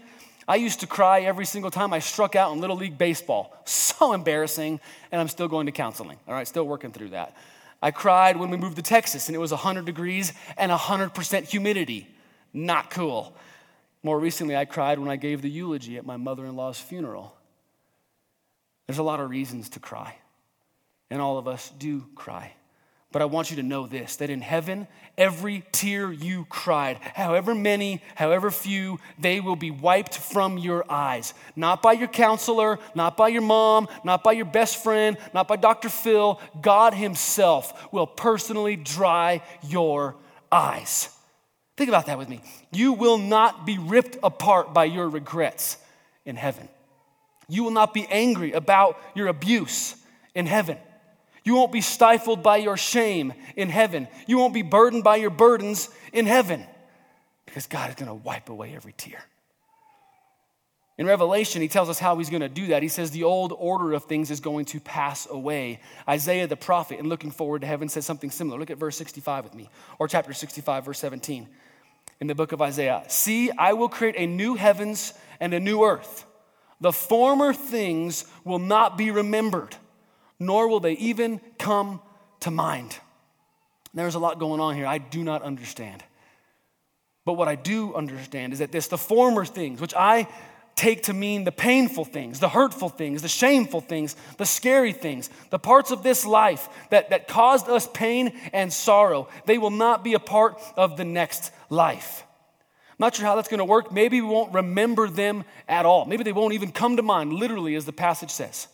I 0.48 0.58
used 0.58 0.82
to 0.82 0.88
cry 0.88 1.22
every 1.22 1.46
single 1.46 1.72
time 1.72 1.92
I 1.94 2.00
struck 2.00 2.36
out 2.36 2.54
in 2.54 2.62
Little 2.62 2.76
League 2.76 2.98
Baseball. 2.98 3.56
So 3.66 4.14
embarrassing, 4.14 4.80
and 5.12 5.22
I'm 5.22 5.28
still 5.28 5.48
going 5.48 5.66
to 5.66 5.72
counseling, 5.72 6.18
all 6.28 6.34
right, 6.34 6.48
still 6.48 6.66
working 6.66 6.92
through 6.92 7.10
that. 7.10 7.36
I 7.82 7.92
cried 7.92 8.38
when 8.38 8.50
we 8.50 8.58
moved 8.58 8.76
to 8.78 8.82
Texas 8.82 9.28
and 9.28 9.36
it 9.36 9.40
was 9.40 9.52
100 9.52 9.86
degrees 9.86 10.34
and 10.58 10.72
100% 10.72 11.44
humidity. 11.44 12.08
Not 12.54 12.90
cool. 12.90 13.36
More 14.04 14.20
recently, 14.20 14.56
I 14.56 14.66
cried 14.66 15.00
when 15.00 15.10
I 15.10 15.16
gave 15.16 15.42
the 15.42 15.50
eulogy 15.50 15.98
at 15.98 16.06
my 16.06 16.18
mother 16.18 16.46
in 16.46 16.56
law's 16.56 16.80
funeral. 16.80 17.36
There's 18.86 19.00
a 19.00 19.04
lot 19.04 19.20
of 19.20 19.30
reasons 19.30 19.70
to 19.70 19.80
cry, 19.80 20.16
and 21.10 21.20
all 21.22 21.40
of 21.40 21.48
us 21.48 21.72
do 21.80 22.06
cry. 22.16 22.54
But 23.12 23.22
I 23.22 23.25
want 23.25 23.50
you 23.50 23.56
to 23.57 23.63
know 23.63 23.88
this 23.88 24.18
that 24.18 24.30
in 24.30 24.42
heaven, 24.42 24.88
every 25.18 25.63
tear 25.72 26.12
you 26.12 26.46
cried, 26.50 26.98
however 26.98 27.56
many, 27.56 28.02
however 28.16 28.52
few, 28.52 29.00
they 29.18 29.40
will 29.40 29.56
be 29.56 29.72
wiped 29.72 30.18
from 30.18 30.57
your 30.57 30.86
eyes. 30.92 31.34
Not 31.56 31.81
by 31.81 31.94
your 31.94 32.10
counselor, 32.10 32.80
not 32.94 33.16
by 33.16 33.30
your 33.30 33.42
mom, 33.42 33.88
not 34.03 34.24
by 34.24 34.34
your 34.34 34.46
best 34.46 34.84
friend, 34.84 35.18
not 35.34 35.48
by 35.48 35.56
Dr. 35.56 35.89
Phil. 35.89 36.41
God 36.62 36.94
Himself 36.94 37.91
will 37.94 38.08
personally 38.08 38.75
dry 38.75 39.41
your 39.63 40.15
eyes. 40.51 41.10
Think 41.77 41.89
about 41.89 42.06
that 42.06 42.18
with 42.18 42.30
me. 42.30 42.41
You 42.72 42.94
will 42.94 43.18
not 43.18 43.65
be 43.65 43.77
ripped 43.77 44.18
apart 44.24 44.74
by 44.74 44.86
your 44.86 45.10
regrets 45.10 45.77
in 46.25 46.36
heaven. 46.36 46.70
You 47.48 47.63
will 47.63 47.72
not 47.72 47.94
be 47.94 48.08
angry 48.10 48.53
about 48.53 48.98
your 49.13 49.27
abuse 49.27 49.96
in 50.34 50.46
heaven. 50.46 50.77
You 51.46 51.56
won't 51.56 51.72
be 51.72 51.82
stifled 51.82 52.44
by 52.44 52.58
your 52.58 52.75
shame 52.75 53.34
in 53.56 53.70
heaven. 53.70 54.08
You 54.28 54.38
won't 54.38 54.54
be 54.54 54.64
burdened 54.64 55.04
by 55.04 55.16
your 55.18 55.30
burdens 55.30 55.90
in 56.12 56.25
heaven 56.25 56.66
because 57.46 57.68
God 57.68 57.90
is 57.92 57.96
going 57.96 58.10
to 58.10 58.16
wipe 58.16 58.50
away 58.50 58.75
every 58.75 58.94
tear. 58.98 59.24
In 60.98 61.06
Revelation, 61.06 61.62
he 61.62 61.68
tells 61.68 61.88
us 61.90 62.00
how 62.00 62.18
he's 62.18 62.30
going 62.30 62.42
to 62.42 62.50
do 62.50 62.68
that. 62.68 62.82
He 62.82 62.90
says 62.90 63.12
the 63.12 63.25
old 63.25 63.54
order 63.56 63.94
of 63.94 64.06
things 64.06 64.32
is 64.32 64.40
going 64.40 64.66
to 64.66 64.80
pass 64.80 65.28
away. 65.30 65.82
Isaiah 66.08 66.48
the 66.48 66.56
prophet, 66.56 67.00
in 67.00 67.10
looking 67.10 67.32
forward 67.32 67.62
to 67.62 67.68
heaven, 67.68 67.90
says 67.90 68.06
something 68.06 68.32
similar. 68.32 68.58
Look 68.58 68.72
at 68.72 68.78
verse 68.78 68.98
65 68.98 69.44
with 69.44 69.54
me, 69.54 69.70
or 70.00 70.08
chapter 70.08 70.34
65, 70.34 70.86
verse 70.86 71.00
17 71.00 71.48
in 72.22 72.28
the 72.28 72.36
book 72.36 72.54
of 72.54 72.62
Isaiah. 72.62 73.04
See, 73.08 73.52
I 73.52 73.74
will 73.74 73.90
create 73.90 74.16
a 74.18 74.25
new 74.25 74.56
heavens 74.56 75.14
and 75.40 75.54
a 75.54 75.60
new 75.60 75.84
earth. 75.84 76.25
The 76.80 76.94
former 76.94 77.54
things 77.54 78.25
will 78.44 78.60
not 78.60 78.98
be 78.98 79.12
remembered 79.12 79.75
nor 80.39 80.68
will 80.68 80.80
they 80.80 80.94
even 80.94 81.39
come 81.58 82.01
to 82.42 82.51
mind. 82.51 82.98
There's 83.94 84.15
a 84.15 84.20
lot 84.20 84.39
going 84.39 84.60
on 84.60 84.75
here 84.75 84.86
I 84.86 84.98
do 84.98 85.24
not 85.24 85.42
understand. 85.42 86.04
But 87.24 87.34
what 87.34 87.48
I 87.48 87.56
do 87.56 87.96
understand 87.96 88.54
is 88.54 88.60
that 88.60 88.72
this, 88.72 88.88
the 88.88 88.98
former 88.98 89.46
things, 89.46 89.82
which 89.82 89.96
I 89.96 90.27
take 90.75 91.04
to 91.04 91.13
mean 91.13 91.46
the 91.46 91.51
painful 91.51 92.06
things, 92.06 92.39
the 92.39 92.50
hurtful 92.50 92.89
things, 92.89 93.22
the 93.22 93.27
shameful 93.27 93.82
things, 93.82 94.15
the 94.38 94.46
scary 94.46 94.92
things, 94.92 95.30
the 95.50 95.58
parts 95.58 95.89
of 95.89 96.04
this 96.04 96.25
life 96.25 96.68
that, 96.92 97.10
that 97.10 97.27
caused 97.27 97.70
us 97.70 97.88
pain 97.94 98.38
and 98.54 98.72
sorrow, 98.72 99.27
they 99.46 99.58
will 99.58 99.72
not 99.72 100.04
be 100.04 100.13
a 100.13 100.20
part 100.20 100.62
of 100.75 100.98
the 100.98 101.06
next 101.06 101.51
life. 101.70 102.24
I'm 102.89 102.96
not 103.00 103.15
sure 103.15 103.25
how 103.25 103.36
that's 103.36 103.48
going 103.48 103.60
to 103.60 103.65
work. 103.65 103.92
Maybe 103.92 104.22
we 104.22 104.27
won't 104.27 104.54
remember 104.54 105.10
them 105.10 105.46
at 105.68 105.86
all. 105.86 106.06
Maybe 106.06 106.24
they 106.24 106.32
won't 106.32 106.54
even 106.54 106.72
come 106.72 106.98
to 106.98 107.04
mind, 107.04 107.34
literally, 107.34 107.75
as 107.75 107.86
the 107.86 107.94
passage 107.94 108.32
says 108.32 108.68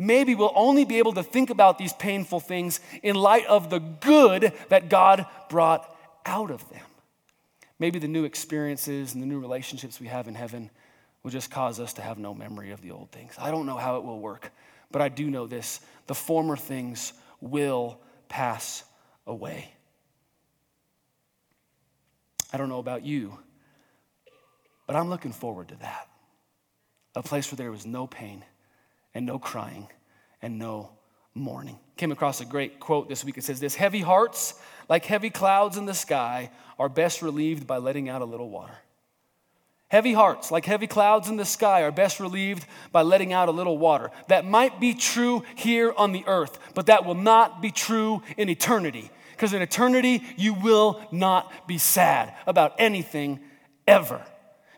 maybe 0.00 0.34
we'll 0.34 0.52
only 0.54 0.86
be 0.86 0.98
able 0.98 1.12
to 1.12 1.22
think 1.22 1.50
about 1.50 1.76
these 1.76 1.92
painful 1.92 2.40
things 2.40 2.80
in 3.02 3.14
light 3.14 3.44
of 3.46 3.68
the 3.68 3.78
good 3.78 4.54
that 4.70 4.88
God 4.88 5.26
brought 5.50 5.94
out 6.24 6.50
of 6.50 6.66
them. 6.70 6.80
Maybe 7.78 7.98
the 7.98 8.08
new 8.08 8.24
experiences 8.24 9.12
and 9.12 9.22
the 9.22 9.26
new 9.26 9.38
relationships 9.38 10.00
we 10.00 10.06
have 10.06 10.26
in 10.26 10.34
heaven 10.34 10.70
will 11.22 11.30
just 11.30 11.50
cause 11.50 11.78
us 11.78 11.92
to 11.94 12.02
have 12.02 12.18
no 12.18 12.32
memory 12.32 12.70
of 12.70 12.80
the 12.80 12.92
old 12.92 13.12
things. 13.12 13.34
I 13.38 13.50
don't 13.50 13.66
know 13.66 13.76
how 13.76 13.96
it 13.98 14.04
will 14.04 14.18
work, 14.18 14.50
but 14.90 15.02
I 15.02 15.10
do 15.10 15.30
know 15.30 15.46
this 15.46 15.80
the 16.06 16.14
former 16.14 16.56
things 16.56 17.12
will 17.42 18.00
pass 18.28 18.84
away. 19.26 19.74
I 22.54 22.56
don't 22.56 22.70
know 22.70 22.78
about 22.78 23.04
you, 23.04 23.38
but 24.86 24.96
I'm 24.96 25.10
looking 25.10 25.32
forward 25.32 25.68
to 25.68 25.76
that. 25.76 26.08
A 27.14 27.22
place 27.22 27.52
where 27.52 27.58
there 27.58 27.70
was 27.70 27.84
no 27.84 28.06
pain 28.06 28.44
and 29.14 29.26
no 29.26 29.38
crying 29.38 29.88
and 30.42 30.58
no 30.58 30.90
mourning. 31.34 31.78
Came 31.96 32.12
across 32.12 32.40
a 32.40 32.44
great 32.44 32.80
quote 32.80 33.08
this 33.08 33.24
week. 33.24 33.38
It 33.38 33.44
says 33.44 33.60
this 33.60 33.74
Heavy 33.74 34.00
hearts, 34.00 34.54
like 34.88 35.04
heavy 35.04 35.30
clouds 35.30 35.76
in 35.76 35.86
the 35.86 35.94
sky, 35.94 36.50
are 36.78 36.88
best 36.88 37.22
relieved 37.22 37.66
by 37.66 37.78
letting 37.78 38.08
out 38.08 38.22
a 38.22 38.24
little 38.24 38.48
water. 38.48 38.76
Heavy 39.88 40.12
hearts, 40.12 40.52
like 40.52 40.64
heavy 40.64 40.86
clouds 40.86 41.28
in 41.28 41.36
the 41.36 41.44
sky, 41.44 41.82
are 41.82 41.90
best 41.90 42.20
relieved 42.20 42.64
by 42.92 43.02
letting 43.02 43.32
out 43.32 43.48
a 43.48 43.52
little 43.52 43.76
water. 43.76 44.12
That 44.28 44.46
might 44.46 44.78
be 44.78 44.94
true 44.94 45.42
here 45.56 45.92
on 45.96 46.12
the 46.12 46.22
earth, 46.28 46.60
but 46.74 46.86
that 46.86 47.04
will 47.04 47.16
not 47.16 47.60
be 47.60 47.72
true 47.72 48.22
in 48.36 48.48
eternity. 48.48 49.10
Because 49.32 49.52
in 49.52 49.62
eternity, 49.62 50.22
you 50.36 50.54
will 50.54 51.00
not 51.10 51.66
be 51.66 51.76
sad 51.76 52.34
about 52.46 52.74
anything 52.78 53.40
ever. 53.88 54.24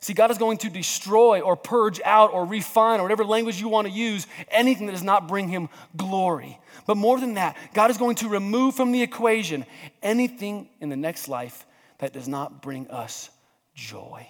See, 0.02 0.14
God 0.14 0.32
is 0.32 0.38
going 0.38 0.58
to 0.58 0.68
destroy 0.68 1.42
or 1.42 1.54
purge 1.54 2.00
out 2.04 2.32
or 2.32 2.44
refine 2.44 2.98
or 2.98 3.04
whatever 3.04 3.24
language 3.24 3.60
you 3.60 3.68
want 3.68 3.86
to 3.86 3.92
use 3.92 4.26
anything 4.50 4.86
that 4.86 4.92
does 4.92 5.04
not 5.04 5.28
bring 5.28 5.46
Him 5.46 5.68
glory. 5.96 6.58
But 6.88 6.96
more 6.96 7.20
than 7.20 7.34
that, 7.34 7.56
God 7.72 7.88
is 7.88 7.98
going 7.98 8.16
to 8.16 8.28
remove 8.28 8.74
from 8.74 8.90
the 8.90 9.00
equation 9.00 9.64
anything 10.02 10.68
in 10.80 10.88
the 10.88 10.96
next 10.96 11.28
life 11.28 11.64
that 11.98 12.12
does 12.12 12.26
not 12.26 12.62
bring 12.62 12.90
us 12.90 13.30
joy. 13.76 14.26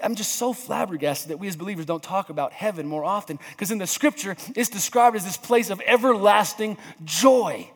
I'm 0.00 0.14
just 0.14 0.36
so 0.36 0.52
flabbergasted 0.52 1.30
that 1.30 1.38
we 1.38 1.48
as 1.48 1.56
believers 1.56 1.84
don't 1.84 2.02
talk 2.02 2.30
about 2.30 2.52
heaven 2.52 2.86
more 2.86 3.04
often 3.04 3.40
because 3.50 3.72
in 3.72 3.78
the 3.78 3.86
scripture, 3.88 4.36
it's 4.54 4.70
described 4.70 5.16
as 5.16 5.24
this 5.24 5.36
place 5.36 5.70
of 5.70 5.82
everlasting 5.84 6.78
joy. 7.04 7.68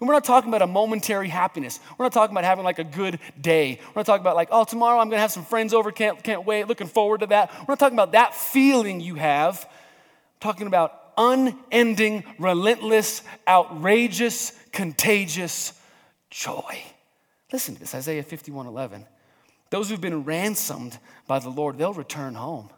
We're 0.00 0.12
not 0.12 0.24
talking 0.24 0.48
about 0.48 0.62
a 0.62 0.66
momentary 0.66 1.28
happiness. 1.28 1.80
We're 1.96 2.04
not 2.04 2.12
talking 2.12 2.32
about 2.32 2.44
having 2.44 2.64
like 2.64 2.78
a 2.78 2.84
good 2.84 3.18
day. 3.40 3.80
We're 3.80 4.00
not 4.00 4.06
talking 4.06 4.20
about 4.20 4.36
like, 4.36 4.48
oh, 4.52 4.62
tomorrow 4.62 4.98
I'm 5.00 5.08
going 5.08 5.16
to 5.16 5.20
have 5.20 5.32
some 5.32 5.44
friends 5.44 5.74
over, 5.74 5.90
can't, 5.90 6.22
can't 6.22 6.46
wait, 6.46 6.68
looking 6.68 6.86
forward 6.86 7.20
to 7.20 7.26
that. 7.28 7.52
We're 7.60 7.72
not 7.72 7.80
talking 7.80 7.96
about 7.96 8.12
that 8.12 8.34
feeling 8.34 9.00
you 9.00 9.16
have. 9.16 9.64
I'm 9.64 10.40
talking 10.40 10.68
about 10.68 11.12
unending, 11.16 12.22
relentless, 12.38 13.22
outrageous, 13.48 14.52
contagious 14.70 15.72
joy. 16.30 16.80
Listen 17.52 17.74
to 17.74 17.80
this 17.80 17.94
Isaiah 17.94 18.22
51 18.22 18.66
11. 18.66 19.04
Those 19.70 19.90
who've 19.90 20.00
been 20.00 20.24
ransomed 20.24 20.96
by 21.26 21.40
the 21.40 21.50
Lord, 21.50 21.76
they'll 21.76 21.92
return 21.92 22.34
home. 22.34 22.70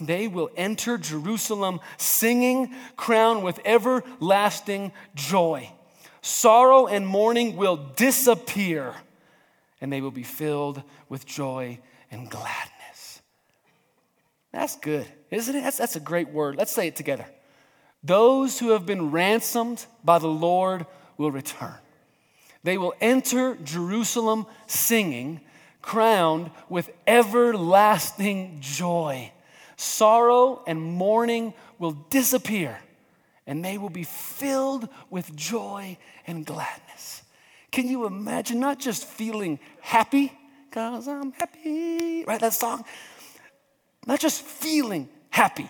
They 0.00 0.28
will 0.28 0.50
enter 0.54 0.98
Jerusalem 0.98 1.80
singing, 1.96 2.74
crowned 2.96 3.42
with 3.42 3.58
everlasting 3.64 4.92
joy. 5.14 5.72
Sorrow 6.28 6.86
and 6.86 7.06
mourning 7.06 7.56
will 7.56 7.76
disappear, 7.96 8.94
and 9.80 9.90
they 9.90 10.02
will 10.02 10.10
be 10.10 10.22
filled 10.22 10.82
with 11.08 11.24
joy 11.24 11.78
and 12.10 12.30
gladness. 12.30 13.22
That's 14.52 14.76
good, 14.76 15.06
isn't 15.30 15.56
it? 15.56 15.62
That's, 15.62 15.78
that's 15.78 15.96
a 15.96 16.00
great 16.00 16.28
word. 16.28 16.56
Let's 16.56 16.70
say 16.70 16.86
it 16.86 16.96
together. 16.96 17.24
Those 18.04 18.58
who 18.58 18.70
have 18.70 18.84
been 18.84 19.10
ransomed 19.10 19.86
by 20.04 20.18
the 20.18 20.28
Lord 20.28 20.84
will 21.16 21.30
return. 21.30 21.74
They 22.62 22.76
will 22.76 22.92
enter 23.00 23.56
Jerusalem 23.64 24.44
singing, 24.66 25.40
crowned 25.80 26.50
with 26.68 26.90
everlasting 27.06 28.58
joy. 28.60 29.32
Sorrow 29.76 30.62
and 30.66 30.82
mourning 30.82 31.54
will 31.78 31.92
disappear, 32.10 32.78
and 33.48 33.64
they 33.64 33.78
will 33.78 33.88
be 33.88 34.04
filled 34.04 34.88
with 35.08 35.34
joy 35.34 35.96
and 36.26 36.44
gladness. 36.44 37.22
Can 37.72 37.88
you 37.88 38.04
imagine 38.06 38.60
not 38.60 38.78
just 38.78 39.04
feeling 39.04 39.58
happy, 39.80 40.32
because 40.68 41.08
I'm 41.08 41.32
happy, 41.32 42.24
right? 42.26 42.40
That 42.40 42.52
song. 42.52 42.84
Not 44.06 44.20
just 44.20 44.42
feeling 44.42 45.08
happy, 45.30 45.68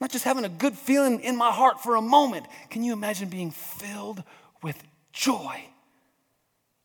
not 0.00 0.10
just 0.10 0.24
having 0.24 0.44
a 0.44 0.48
good 0.48 0.74
feeling 0.74 1.20
in 1.20 1.36
my 1.36 1.50
heart 1.50 1.82
for 1.82 1.96
a 1.96 2.02
moment. 2.02 2.46
Can 2.70 2.84
you 2.84 2.92
imagine 2.92 3.28
being 3.28 3.50
filled 3.50 4.22
with 4.62 4.80
joy? 5.12 5.60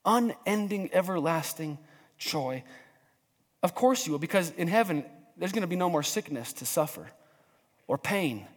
Unending, 0.04 0.90
everlasting 0.94 1.78
joy. 2.18 2.64
Of 3.62 3.76
course 3.76 4.08
you 4.08 4.14
will, 4.14 4.20
because 4.20 4.50
in 4.52 4.68
heaven, 4.68 5.06
there's 5.38 5.52
going 5.52 5.62
to 5.62 5.68
be 5.68 5.76
no 5.76 5.90
more 5.90 6.04
sickness 6.04 6.54
to 6.54 6.66
suffer 6.66 7.08
or 7.88 7.98
pain 7.98 8.48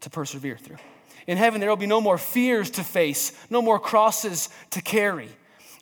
to 0.00 0.10
persevere 0.10 0.56
through. 0.56 0.78
In 1.26 1.36
heaven, 1.36 1.60
there 1.60 1.68
will 1.68 1.76
be 1.76 1.86
no 1.86 2.00
more 2.00 2.18
fears 2.18 2.70
to 2.72 2.84
face, 2.84 3.32
no 3.50 3.60
more 3.60 3.78
crosses 3.78 4.48
to 4.70 4.80
carry. 4.80 5.28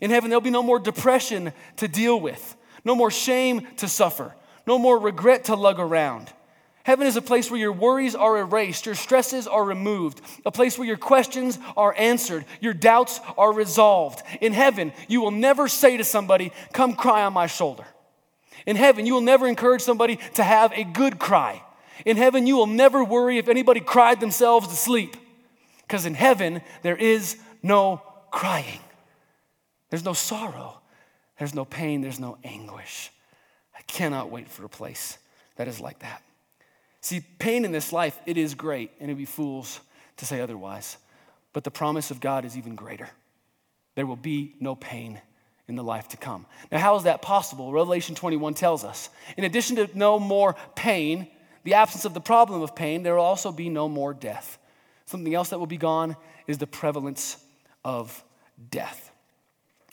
In 0.00 0.10
heaven, 0.10 0.28
there'll 0.28 0.40
be 0.40 0.50
no 0.50 0.62
more 0.62 0.78
depression 0.78 1.52
to 1.76 1.88
deal 1.88 2.20
with, 2.20 2.56
no 2.84 2.94
more 2.94 3.10
shame 3.10 3.66
to 3.76 3.88
suffer, 3.88 4.34
no 4.66 4.78
more 4.78 4.98
regret 4.98 5.44
to 5.44 5.54
lug 5.54 5.78
around. 5.78 6.32
Heaven 6.86 7.06
is 7.06 7.16
a 7.16 7.22
place 7.22 7.50
where 7.50 7.58
your 7.58 7.72
worries 7.72 8.14
are 8.14 8.38
erased, 8.38 8.86
your 8.86 8.94
stresses 8.94 9.48
are 9.48 9.64
removed, 9.64 10.20
a 10.44 10.52
place 10.52 10.78
where 10.78 10.86
your 10.86 10.96
questions 10.96 11.58
are 11.76 11.92
answered, 11.98 12.44
your 12.60 12.74
doubts 12.74 13.20
are 13.36 13.52
resolved. 13.52 14.22
In 14.40 14.52
heaven, 14.52 14.92
you 15.08 15.20
will 15.20 15.32
never 15.32 15.66
say 15.66 15.96
to 15.96 16.04
somebody, 16.04 16.52
Come 16.72 16.94
cry 16.94 17.24
on 17.24 17.32
my 17.32 17.48
shoulder. 17.48 17.84
In 18.66 18.76
heaven, 18.76 19.04
you 19.04 19.14
will 19.14 19.20
never 19.20 19.48
encourage 19.48 19.82
somebody 19.82 20.20
to 20.34 20.44
have 20.44 20.72
a 20.74 20.84
good 20.84 21.18
cry. 21.18 21.62
In 22.06 22.16
heaven, 22.16 22.46
you 22.46 22.56
will 22.56 22.68
never 22.68 23.04
worry 23.04 23.36
if 23.36 23.48
anybody 23.48 23.80
cried 23.80 24.20
themselves 24.20 24.68
to 24.68 24.74
sleep. 24.74 25.16
Because 25.82 26.06
in 26.06 26.14
heaven, 26.14 26.62
there 26.82 26.96
is 26.96 27.36
no 27.62 28.00
crying, 28.30 28.80
there's 29.90 30.04
no 30.04 30.12
sorrow, 30.12 30.80
there's 31.38 31.54
no 31.54 31.64
pain, 31.64 32.00
there's 32.00 32.20
no 32.20 32.38
anguish. 32.44 33.10
I 33.76 33.82
cannot 33.82 34.30
wait 34.30 34.48
for 34.48 34.64
a 34.64 34.68
place 34.68 35.18
that 35.56 35.68
is 35.68 35.80
like 35.80 35.98
that. 36.00 36.22
See, 37.00 37.20
pain 37.38 37.64
in 37.64 37.72
this 37.72 37.92
life, 37.92 38.18
it 38.26 38.36
is 38.36 38.54
great, 38.54 38.90
and 39.00 39.10
it'd 39.10 39.18
be 39.18 39.26
fools 39.26 39.80
to 40.16 40.26
say 40.26 40.40
otherwise. 40.40 40.96
But 41.52 41.64
the 41.64 41.70
promise 41.70 42.10
of 42.10 42.20
God 42.20 42.44
is 42.44 42.56
even 42.56 42.74
greater. 42.74 43.08
There 43.94 44.06
will 44.06 44.16
be 44.16 44.54
no 44.60 44.74
pain 44.74 45.20
in 45.68 45.76
the 45.76 45.84
life 45.84 46.08
to 46.08 46.16
come. 46.16 46.46
Now, 46.70 46.78
how 46.78 46.96
is 46.96 47.04
that 47.04 47.22
possible? 47.22 47.72
Revelation 47.72 48.14
21 48.14 48.54
tells 48.54 48.84
us. 48.84 49.08
In 49.36 49.44
addition 49.44 49.76
to 49.76 49.88
no 49.94 50.18
more 50.18 50.56
pain, 50.74 51.28
the 51.66 51.74
absence 51.74 52.04
of 52.04 52.14
the 52.14 52.20
problem 52.20 52.62
of 52.62 52.76
pain, 52.76 53.02
there 53.02 53.16
will 53.16 53.24
also 53.24 53.50
be 53.50 53.68
no 53.68 53.88
more 53.88 54.14
death. 54.14 54.56
Something 55.04 55.34
else 55.34 55.48
that 55.48 55.58
will 55.58 55.66
be 55.66 55.76
gone 55.76 56.16
is 56.46 56.58
the 56.58 56.66
prevalence 56.66 57.36
of 57.84 58.22
death. 58.70 59.10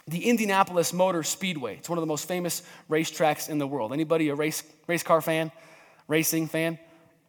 The 0.08 0.30
Indianapolis 0.30 0.94
Motor 0.94 1.24
Speedway, 1.24 1.78
it's 1.78 1.90
one 1.90 1.98
of 1.98 2.04
the 2.04 2.08
most 2.08 2.28
famous 2.28 2.62
racetracks 2.92 3.50
in 3.50 3.58
the 3.58 3.66
world. 3.66 3.92
Anybody 3.92 4.30
a 4.30 4.36
race, 4.36 4.62
race 4.86 5.02
car 5.02 5.20
fan? 5.20 5.52
Racing 6.08 6.46
fan? 6.46 6.78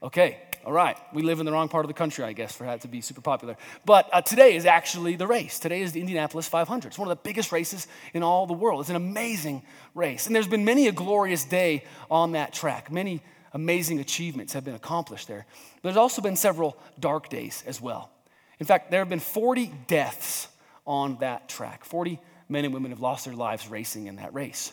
Okay, 0.02 0.36
all 0.66 0.72
right. 0.72 0.98
We 1.14 1.22
live 1.22 1.40
in 1.40 1.46
the 1.46 1.52
wrong 1.52 1.70
part 1.70 1.86
of 1.86 1.88
the 1.88 1.94
country, 1.94 2.22
I 2.22 2.34
guess, 2.34 2.54
for 2.54 2.64
that 2.64 2.82
to 2.82 2.88
be 2.88 3.00
super 3.00 3.22
popular. 3.22 3.56
But 3.86 4.10
uh, 4.12 4.20
today 4.20 4.56
is 4.56 4.66
actually 4.66 5.16
the 5.16 5.26
race. 5.26 5.58
Today 5.58 5.80
is 5.80 5.92
the 5.92 6.00
Indianapolis 6.00 6.48
500. 6.48 6.88
It's 6.88 6.98
one 6.98 7.10
of 7.10 7.16
the 7.16 7.22
biggest 7.22 7.50
races 7.50 7.86
in 8.12 8.22
all 8.22 8.46
the 8.46 8.52
world. 8.52 8.82
It's 8.82 8.90
an 8.90 8.96
amazing 8.96 9.62
race. 9.94 10.26
And 10.26 10.36
there's 10.36 10.48
been 10.48 10.66
many 10.66 10.86
a 10.86 10.92
glorious 10.92 11.44
day 11.44 11.84
on 12.10 12.32
that 12.32 12.52
track. 12.52 12.92
Many 12.92 13.22
amazing 13.54 14.00
achievements 14.00 14.52
have 14.52 14.64
been 14.64 14.74
accomplished 14.74 15.28
there. 15.28 15.46
But 15.76 15.88
there's 15.88 15.96
also 15.96 16.20
been 16.20 16.36
several 16.36 16.76
dark 17.00 17.28
days 17.30 17.64
as 17.66 17.80
well. 17.80 18.10
In 18.58 18.66
fact, 18.66 18.90
there 18.90 19.00
have 19.00 19.08
been 19.08 19.20
40 19.20 19.72
deaths 19.86 20.48
on 20.86 21.16
that 21.20 21.48
track. 21.48 21.84
40 21.84 22.20
men 22.48 22.64
and 22.64 22.74
women 22.74 22.90
have 22.90 23.00
lost 23.00 23.24
their 23.24 23.34
lives 23.34 23.68
racing 23.68 24.06
in 24.06 24.16
that 24.16 24.34
race. 24.34 24.72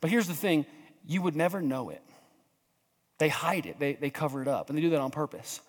But 0.00 0.10
here's 0.10 0.26
the 0.26 0.34
thing 0.34 0.66
you 1.06 1.22
would 1.22 1.36
never 1.36 1.60
know 1.60 1.90
it 1.90 2.02
they 3.18 3.28
hide 3.28 3.66
it, 3.66 3.78
they, 3.78 3.92
they 3.94 4.10
cover 4.10 4.42
it 4.42 4.48
up, 4.48 4.68
and 4.68 4.76
they 4.76 4.82
do 4.82 4.90
that 4.90 5.00
on 5.00 5.10
purpose. 5.10 5.60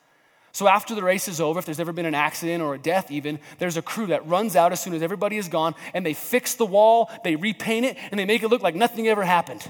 So 0.52 0.68
after 0.68 0.96
the 0.96 1.04
race 1.04 1.28
is 1.28 1.42
over, 1.42 1.60
if 1.60 1.66
there's 1.66 1.82
ever 1.82 1.92
been 1.92 2.06
an 2.06 2.16
accident 2.16 2.64
or 2.64 2.76
a 2.76 2.80
death, 2.80 3.12
even, 3.12 3.40
there's 3.60 3.76
a 3.76 3.82
crew 3.82 4.08
that 4.08 4.26
runs 4.26 4.56
out 4.56 4.72
as 4.72 4.82
soon 4.82 4.94
as 4.94 5.04
everybody 5.04 5.38
is 5.38 5.50
gone 5.50 5.76
and 5.94 6.06
they 6.06 6.14
fix 6.14 6.56
the 6.56 6.66
wall, 6.66 7.12
they 7.26 7.36
repaint 7.36 7.86
it, 7.86 7.98
and 8.10 8.18
they 8.18 8.26
make 8.26 8.42
it 8.42 8.48
look 8.48 8.62
like 8.64 8.74
nothing 8.74 9.08
ever 9.08 9.24
happened. 9.24 9.70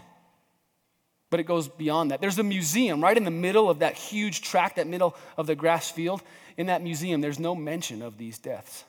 But 1.30 1.40
it 1.40 1.44
goes 1.44 1.68
beyond 1.68 2.12
that. 2.12 2.22
There's 2.22 2.38
a 2.40 2.44
museum 2.44 3.02
right 3.02 3.18
in 3.18 3.24
the 3.24 3.32
middle 3.32 3.70
of 3.70 3.80
that 3.80 3.96
huge 3.96 4.42
track, 4.42 4.76
that 4.76 4.88
middle 4.88 5.16
of 5.38 5.48
the 5.48 5.56
grass 5.56 5.90
field. 5.90 6.22
In 6.58 6.68
that 6.68 6.82
museum, 6.82 7.22
there's 7.22 7.40
no 7.40 7.56
mention 7.56 8.02
of 8.02 8.18
these 8.18 8.38
deaths. 8.38 8.86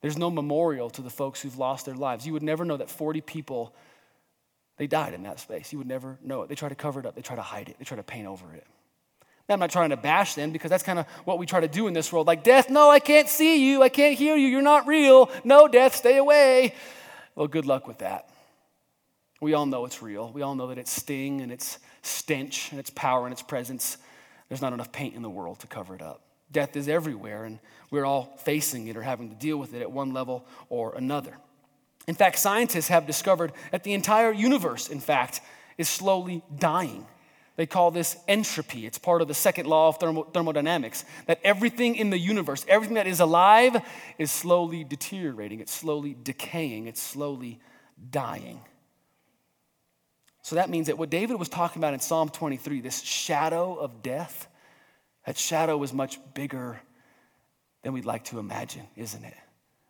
There's 0.00 0.18
no 0.18 0.30
memorial 0.30 0.90
to 0.90 1.02
the 1.02 1.10
folks 1.10 1.40
who've 1.40 1.58
lost 1.58 1.86
their 1.86 1.94
lives. 1.94 2.26
You 2.26 2.32
would 2.32 2.42
never 2.42 2.64
know 2.64 2.76
that 2.76 2.90
40 2.90 3.20
people 3.20 3.74
they 4.76 4.86
died 4.86 5.12
in 5.12 5.24
that 5.24 5.40
space. 5.40 5.72
You 5.72 5.78
would 5.78 5.88
never 5.88 6.18
know 6.22 6.42
it. 6.42 6.48
They 6.48 6.54
try 6.54 6.68
to 6.68 6.74
cover 6.74 7.00
it 7.00 7.06
up, 7.06 7.14
they 7.14 7.22
try 7.22 7.36
to 7.36 7.42
hide 7.42 7.68
it, 7.68 7.76
they 7.78 7.84
try 7.84 7.96
to 7.96 8.02
paint 8.02 8.26
over 8.26 8.54
it. 8.54 8.66
Now, 9.48 9.54
I'm 9.54 9.60
not 9.60 9.70
trying 9.70 9.90
to 9.90 9.96
bash 9.96 10.34
them 10.34 10.52
because 10.52 10.70
that's 10.70 10.82
kind 10.82 10.98
of 10.98 11.06
what 11.24 11.38
we 11.38 11.46
try 11.46 11.60
to 11.60 11.68
do 11.68 11.86
in 11.86 11.94
this 11.94 12.12
world. 12.12 12.26
Like, 12.26 12.44
death, 12.44 12.68
no, 12.68 12.90
I 12.90 13.00
can't 13.00 13.28
see 13.28 13.66
you. 13.66 13.82
I 13.82 13.88
can't 13.88 14.16
hear 14.16 14.36
you. 14.36 14.46
You're 14.46 14.60
not 14.60 14.86
real. 14.86 15.30
No, 15.42 15.68
death, 15.68 15.96
stay 15.96 16.18
away. 16.18 16.74
Well, 17.34 17.48
good 17.48 17.64
luck 17.64 17.88
with 17.88 17.98
that. 17.98 18.28
We 19.40 19.54
all 19.54 19.66
know 19.66 19.84
it's 19.84 20.02
real. 20.02 20.30
We 20.32 20.42
all 20.42 20.54
know 20.54 20.68
that 20.68 20.78
its 20.78 20.90
sting 20.90 21.40
and 21.40 21.52
its 21.52 21.78
stench 22.02 22.70
and 22.70 22.80
its 22.80 22.90
power 22.90 23.24
and 23.24 23.32
its 23.32 23.42
presence, 23.42 23.98
there's 24.48 24.62
not 24.62 24.72
enough 24.72 24.90
paint 24.90 25.14
in 25.14 25.22
the 25.22 25.30
world 25.30 25.60
to 25.60 25.66
cover 25.66 25.94
it 25.94 26.02
up. 26.02 26.22
Death 26.50 26.76
is 26.76 26.88
everywhere, 26.88 27.44
and 27.44 27.58
we're 27.90 28.06
all 28.06 28.36
facing 28.38 28.88
it 28.88 28.96
or 28.96 29.02
having 29.02 29.28
to 29.28 29.34
deal 29.34 29.58
with 29.58 29.74
it 29.74 29.82
at 29.82 29.92
one 29.92 30.12
level 30.12 30.46
or 30.70 30.94
another. 30.94 31.36
In 32.06 32.14
fact, 32.14 32.38
scientists 32.38 32.88
have 32.88 33.06
discovered 33.06 33.52
that 33.70 33.84
the 33.84 33.92
entire 33.92 34.32
universe, 34.32 34.88
in 34.88 34.98
fact, 34.98 35.42
is 35.76 35.88
slowly 35.88 36.42
dying. 36.58 37.06
They 37.56 37.66
call 37.66 37.90
this 37.90 38.16
entropy. 38.28 38.86
It's 38.86 38.98
part 38.98 39.20
of 39.20 39.28
the 39.28 39.34
second 39.34 39.66
law 39.66 39.88
of 39.88 39.98
thermo- 39.98 40.22
thermodynamics 40.22 41.04
that 41.26 41.40
everything 41.44 41.96
in 41.96 42.10
the 42.10 42.18
universe, 42.18 42.64
everything 42.68 42.94
that 42.94 43.06
is 43.06 43.20
alive, 43.20 43.76
is 44.16 44.30
slowly 44.30 44.84
deteriorating, 44.84 45.60
it's 45.60 45.74
slowly 45.74 46.16
decaying, 46.22 46.86
it's 46.86 47.02
slowly 47.02 47.58
dying. 48.10 48.60
So 50.48 50.56
that 50.56 50.70
means 50.70 50.86
that 50.86 50.96
what 50.96 51.10
David 51.10 51.38
was 51.38 51.50
talking 51.50 51.78
about 51.78 51.92
in 51.92 52.00
Psalm 52.00 52.30
23, 52.30 52.80
this 52.80 53.02
shadow 53.02 53.74
of 53.74 54.02
death, 54.02 54.48
that 55.26 55.36
shadow 55.36 55.82
is 55.82 55.92
much 55.92 56.18
bigger 56.32 56.80
than 57.82 57.92
we'd 57.92 58.06
like 58.06 58.24
to 58.24 58.38
imagine, 58.38 58.86
isn't 58.96 59.22
it? 59.22 59.34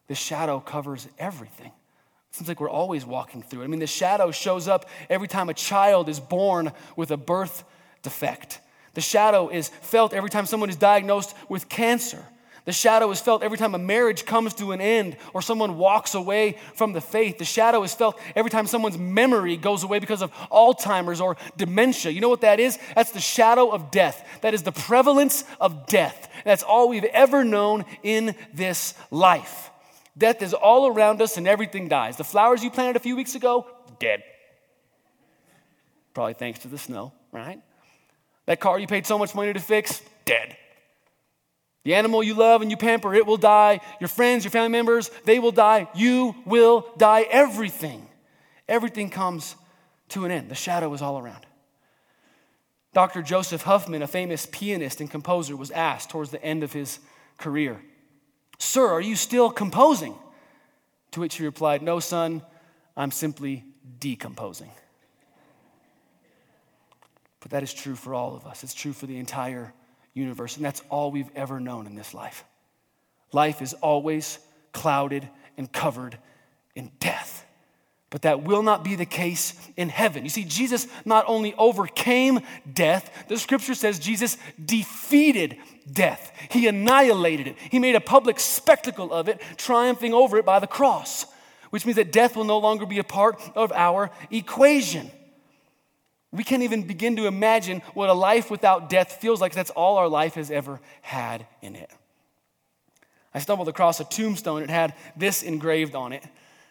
The 0.09 0.17
shadow 0.17 0.59
covers 0.59 1.07
everything. 1.17 1.69
It 1.69 2.35
seems 2.35 2.49
like 2.49 2.59
we're 2.59 2.69
always 2.69 3.07
walking 3.07 3.41
through 3.41 3.61
it. 3.61 3.65
I 3.67 3.69
mean, 3.69 3.79
the 3.79 3.87
shadow 3.87 4.33
shows 4.33 4.67
up 4.67 4.87
every 5.09 5.29
time 5.29 5.49
a 5.49 5.55
child 5.55 6.09
is 6.09 6.19
born 6.19 6.73
with 6.97 7.13
a 7.13 7.17
birth 7.17 7.63
defect. 8.03 8.59
The 8.95 9.01
shadow 9.01 9.51
is 9.51 9.69
felt 9.69 10.13
every 10.13 10.29
time 10.29 10.45
someone 10.45 10.71
is 10.71 10.77
diagnosed 10.77 11.37
with 11.49 11.69
cancer. 11.69 12.27
The 12.65 12.73
shadow 12.73 13.11
is 13.11 13.21
felt 13.21 13.43
every 13.43 13.59
time 13.59 13.75
a 13.75 13.79
marriage 13.79 14.27
comes 14.27 14.55
to 14.55 14.73
an 14.73 14.81
end 14.81 15.17
or 15.33 15.43
someone 15.43 15.77
walks 15.77 16.15
away 16.15 16.57
from 16.75 16.93
the 16.93 17.01
faith. 17.01 17.39
The 17.39 17.45
shadow 17.45 17.83
is 17.83 17.95
felt 17.95 18.19
every 18.37 18.51
time 18.51 18.67
someone's 18.67 18.99
memory 18.99 19.57
goes 19.57 19.85
away 19.85 19.99
because 19.99 20.23
of 20.23 20.33
Alzheimer's 20.51 21.21
or 21.21 21.37
dementia. 21.57 22.13
You 22.13 22.21
know 22.21 22.29
what 22.29 22.43
that 22.43 22.61
is? 22.61 22.79
That's 22.95 23.13
the 23.13 23.21
shadow 23.21 23.71
of 23.71 23.91
death. 23.91 24.27
That 24.43 24.55
is 24.55 24.63
the 24.63 24.73
prevalence 24.73 25.45
of 25.61 25.87
death. 25.87 26.31
That's 26.45 26.63
all 26.63 26.89
we've 26.89 27.05
ever 27.05 27.45
known 27.45 27.85
in 28.03 28.35
this 28.53 28.95
life. 29.11 29.71
Death 30.17 30.43
is 30.43 30.53
all 30.53 30.89
around 30.89 31.23
us 31.23 31.37
and 31.37 31.47
everything 31.47 31.89
dies. 31.89 32.17
The 32.17 32.25
flowers 32.25 32.63
you 32.63 32.71
planted 32.71 32.97
a 32.97 33.01
few 33.01 33.15
weeks 33.17 33.35
ago, 33.35 33.67
dead. 33.99 34.23
Probably 36.13 36.35
thanks 36.35 36.59
to 36.61 36.69
the 36.69 36.79
snow, 36.79 37.13
right? 37.31 37.63
That 38.47 38.59
car 38.61 38.79
you 38.79 38.87
paid 38.87 39.07
so 39.07 39.19
much 39.19 39.35
money 39.35 39.53
to 39.53 39.61
fix, 39.61 40.03
dead. 40.25 40.57
The 41.89 41.95
animal 41.95 42.23
you 42.23 42.35
love 42.35 42.61
and 42.61 42.71
you 42.71 42.77
pamper, 42.77 43.15
it 43.15 43.25
will 43.25 43.39
die. 43.39 43.81
Your 43.99 44.09
friends, 44.09 44.45
your 44.45 44.51
family 44.51 44.69
members, 44.69 45.11
they 45.25 45.39
will 45.39 45.53
die. 45.53 45.89
You 45.95 46.35
will 46.45 46.87
die. 46.99 47.23
Everything. 47.31 48.07
Everything 48.69 49.09
comes 49.09 49.57
to 50.11 50.27
an 50.27 50.31
end. 50.31 50.51
The 50.51 50.55
shadow 50.55 50.93
is 50.93 51.01
all 51.01 51.19
around. 51.19 51.47
Dr. 52.93 53.23
Joseph 53.23 53.63
Huffman, 53.63 54.03
a 54.03 54.07
famous 54.07 54.45
pianist 54.45 55.01
and 55.01 55.11
composer, 55.11 55.57
was 55.57 55.71
asked 55.71 56.11
towards 56.11 56.31
the 56.31 56.45
end 56.45 56.63
of 56.63 56.75
his 56.75 56.99
career, 57.39 57.81
Sir, 58.59 58.87
are 58.89 59.01
you 59.01 59.17
still 59.17 59.49
composing? 59.49 60.15
To 61.13 61.21
which 61.21 61.37
he 61.37 61.45
replied, 61.47 61.81
No, 61.81 62.01
son, 62.01 62.43
I'm 62.99 63.11
simply 63.11 63.65
decomposing. 63.99 64.73
But 67.41 67.53
that 67.53 67.63
is 67.63 67.73
true 67.73 67.95
for 67.95 68.13
all 68.13 68.37
of 68.37 68.47
us. 68.47 68.63
It's 68.63 68.75
true 68.75 68.93
for 68.93 69.07
the 69.07 69.17
entire 69.17 69.73
universe, 70.19 70.57
and 70.57 70.65
that's 70.65 70.83
all 70.91 71.11
we've 71.11 71.31
ever 71.35 71.61
known 71.61 71.87
in 71.87 71.95
this 71.95 72.13
life. 72.15 72.45
Life 73.33 73.63
is 73.63 73.75
always 73.75 74.39
clouded 74.73 75.29
and 75.57 75.71
covered 75.73 76.19
in 76.75 76.91
death. 77.01 77.45
But 78.11 78.23
that 78.23 78.43
will 78.43 78.63
not 78.63 78.85
be 78.85 78.95
the 78.95 79.05
case 79.05 79.55
in 79.77 79.91
heaven. 79.91 80.25
You 80.25 80.31
see, 80.31 80.45
Jesus 80.45 80.87
not 81.05 81.27
only 81.29 81.55
overcame 81.59 82.41
death, 82.73 83.27
the 83.29 83.37
scripture 83.37 83.75
says 83.75 83.99
Jesus 83.99 84.39
defeated 84.63 85.59
death. 85.93 86.33
He 86.51 86.67
annihilated 86.67 87.49
it. 87.49 87.57
He 87.71 87.79
made 87.79 87.97
a 87.97 88.01
public 88.01 88.41
spectacle 88.41 89.13
of 89.13 89.29
it, 89.29 89.43
triumphing 89.59 90.15
over 90.15 90.39
it 90.39 90.47
by 90.47 90.59
the 90.59 90.67
cross, 90.67 91.27
which 91.69 91.85
means 91.85 91.97
that 91.97 92.13
death 92.13 92.35
will 92.35 92.45
no 92.45 92.59
longer 92.59 92.87
be 92.87 92.99
a 92.99 93.05
part 93.05 93.43
of 93.55 93.73
our 93.73 94.11
equation. 94.31 95.11
We 96.31 96.45
can't 96.45 96.63
even 96.63 96.83
begin 96.83 97.17
to 97.17 97.27
imagine 97.27 97.81
what 97.95 98.11
a 98.11 98.15
life 98.15 98.51
without 98.51 98.91
death 98.91 99.13
feels 99.21 99.41
like. 99.41 99.55
That's 99.55 99.71
all 99.71 99.97
our 99.97 100.09
life 100.09 100.35
has 100.35 100.51
ever 100.51 100.81
had 101.01 101.47
in 101.63 101.75
it. 101.75 101.91
I 103.33 103.39
stumbled 103.39 103.69
across 103.69 104.01
a 104.01 104.05
tombstone. 104.05 104.63
It 104.63 104.71
had 104.71 104.95
this 105.17 105.43
engraved 105.43 105.95
on 105.95 106.13
it 106.13 106.25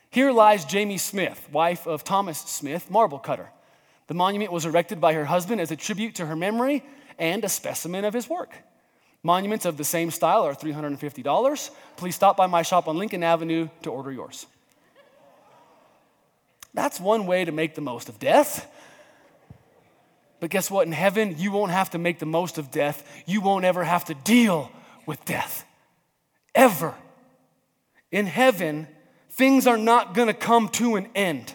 Here 0.10 0.32
lies 0.32 0.66
Jamie 0.66 0.98
Smith, 0.98 1.48
wife 1.52 1.88
of 1.88 2.04
Thomas 2.04 2.40
Smith, 2.40 2.90
marble 2.90 3.20
cutter. 3.20 3.50
The 4.08 4.14
monument 4.14 4.52
was 4.52 4.66
erected 4.66 5.02
by 5.02 5.14
her 5.14 5.26
husband 5.26 5.60
as 5.60 5.72
a 5.72 5.76
tribute 5.76 6.16
to 6.16 6.26
her 6.26 6.36
memory 6.36 6.84
and 7.20 7.44
a 7.44 7.50
specimen 7.50 8.06
of 8.06 8.14
his 8.14 8.30
work. 8.30 8.56
Monuments 9.24 9.66
of 9.66 9.78
the 9.78 9.84
same 9.84 10.12
style 10.12 10.44
are 10.44 10.54
$350. 10.54 11.70
Please 11.98 12.16
stop 12.16 12.38
by 12.38 12.48
my 12.48 12.62
shop 12.62 12.88
on 12.88 12.98
Lincoln 12.98 13.24
Avenue 13.24 13.68
to 13.82 13.92
order 13.92 14.12
yours. 14.12 14.46
That's 16.74 17.00
one 17.00 17.26
way 17.26 17.44
to 17.44 17.52
make 17.52 17.76
the 17.76 17.82
most 17.82 18.08
of 18.08 18.20
death. 18.20 18.72
But 20.40 20.50
guess 20.50 20.70
what? 20.70 20.86
In 20.86 20.94
heaven, 20.94 21.36
you 21.38 21.52
won't 21.52 21.72
have 21.72 21.92
to 21.92 21.98
make 21.98 22.20
the 22.20 22.26
most 22.26 22.58
of 22.58 22.72
death. 22.72 23.04
You 23.26 23.42
won't 23.42 23.66
ever 23.66 23.84
have 23.84 24.06
to 24.06 24.14
deal 24.14 24.72
with 25.06 25.24
death. 25.26 25.66
Ever. 26.54 26.94
In 28.12 28.26
heaven, 28.26 28.88
things 29.32 29.68
are 29.68 29.78
not 29.78 30.14
going 30.14 30.28
to 30.28 30.34
come 30.34 30.70
to 30.70 30.96
an 30.96 31.08
end. 31.16 31.54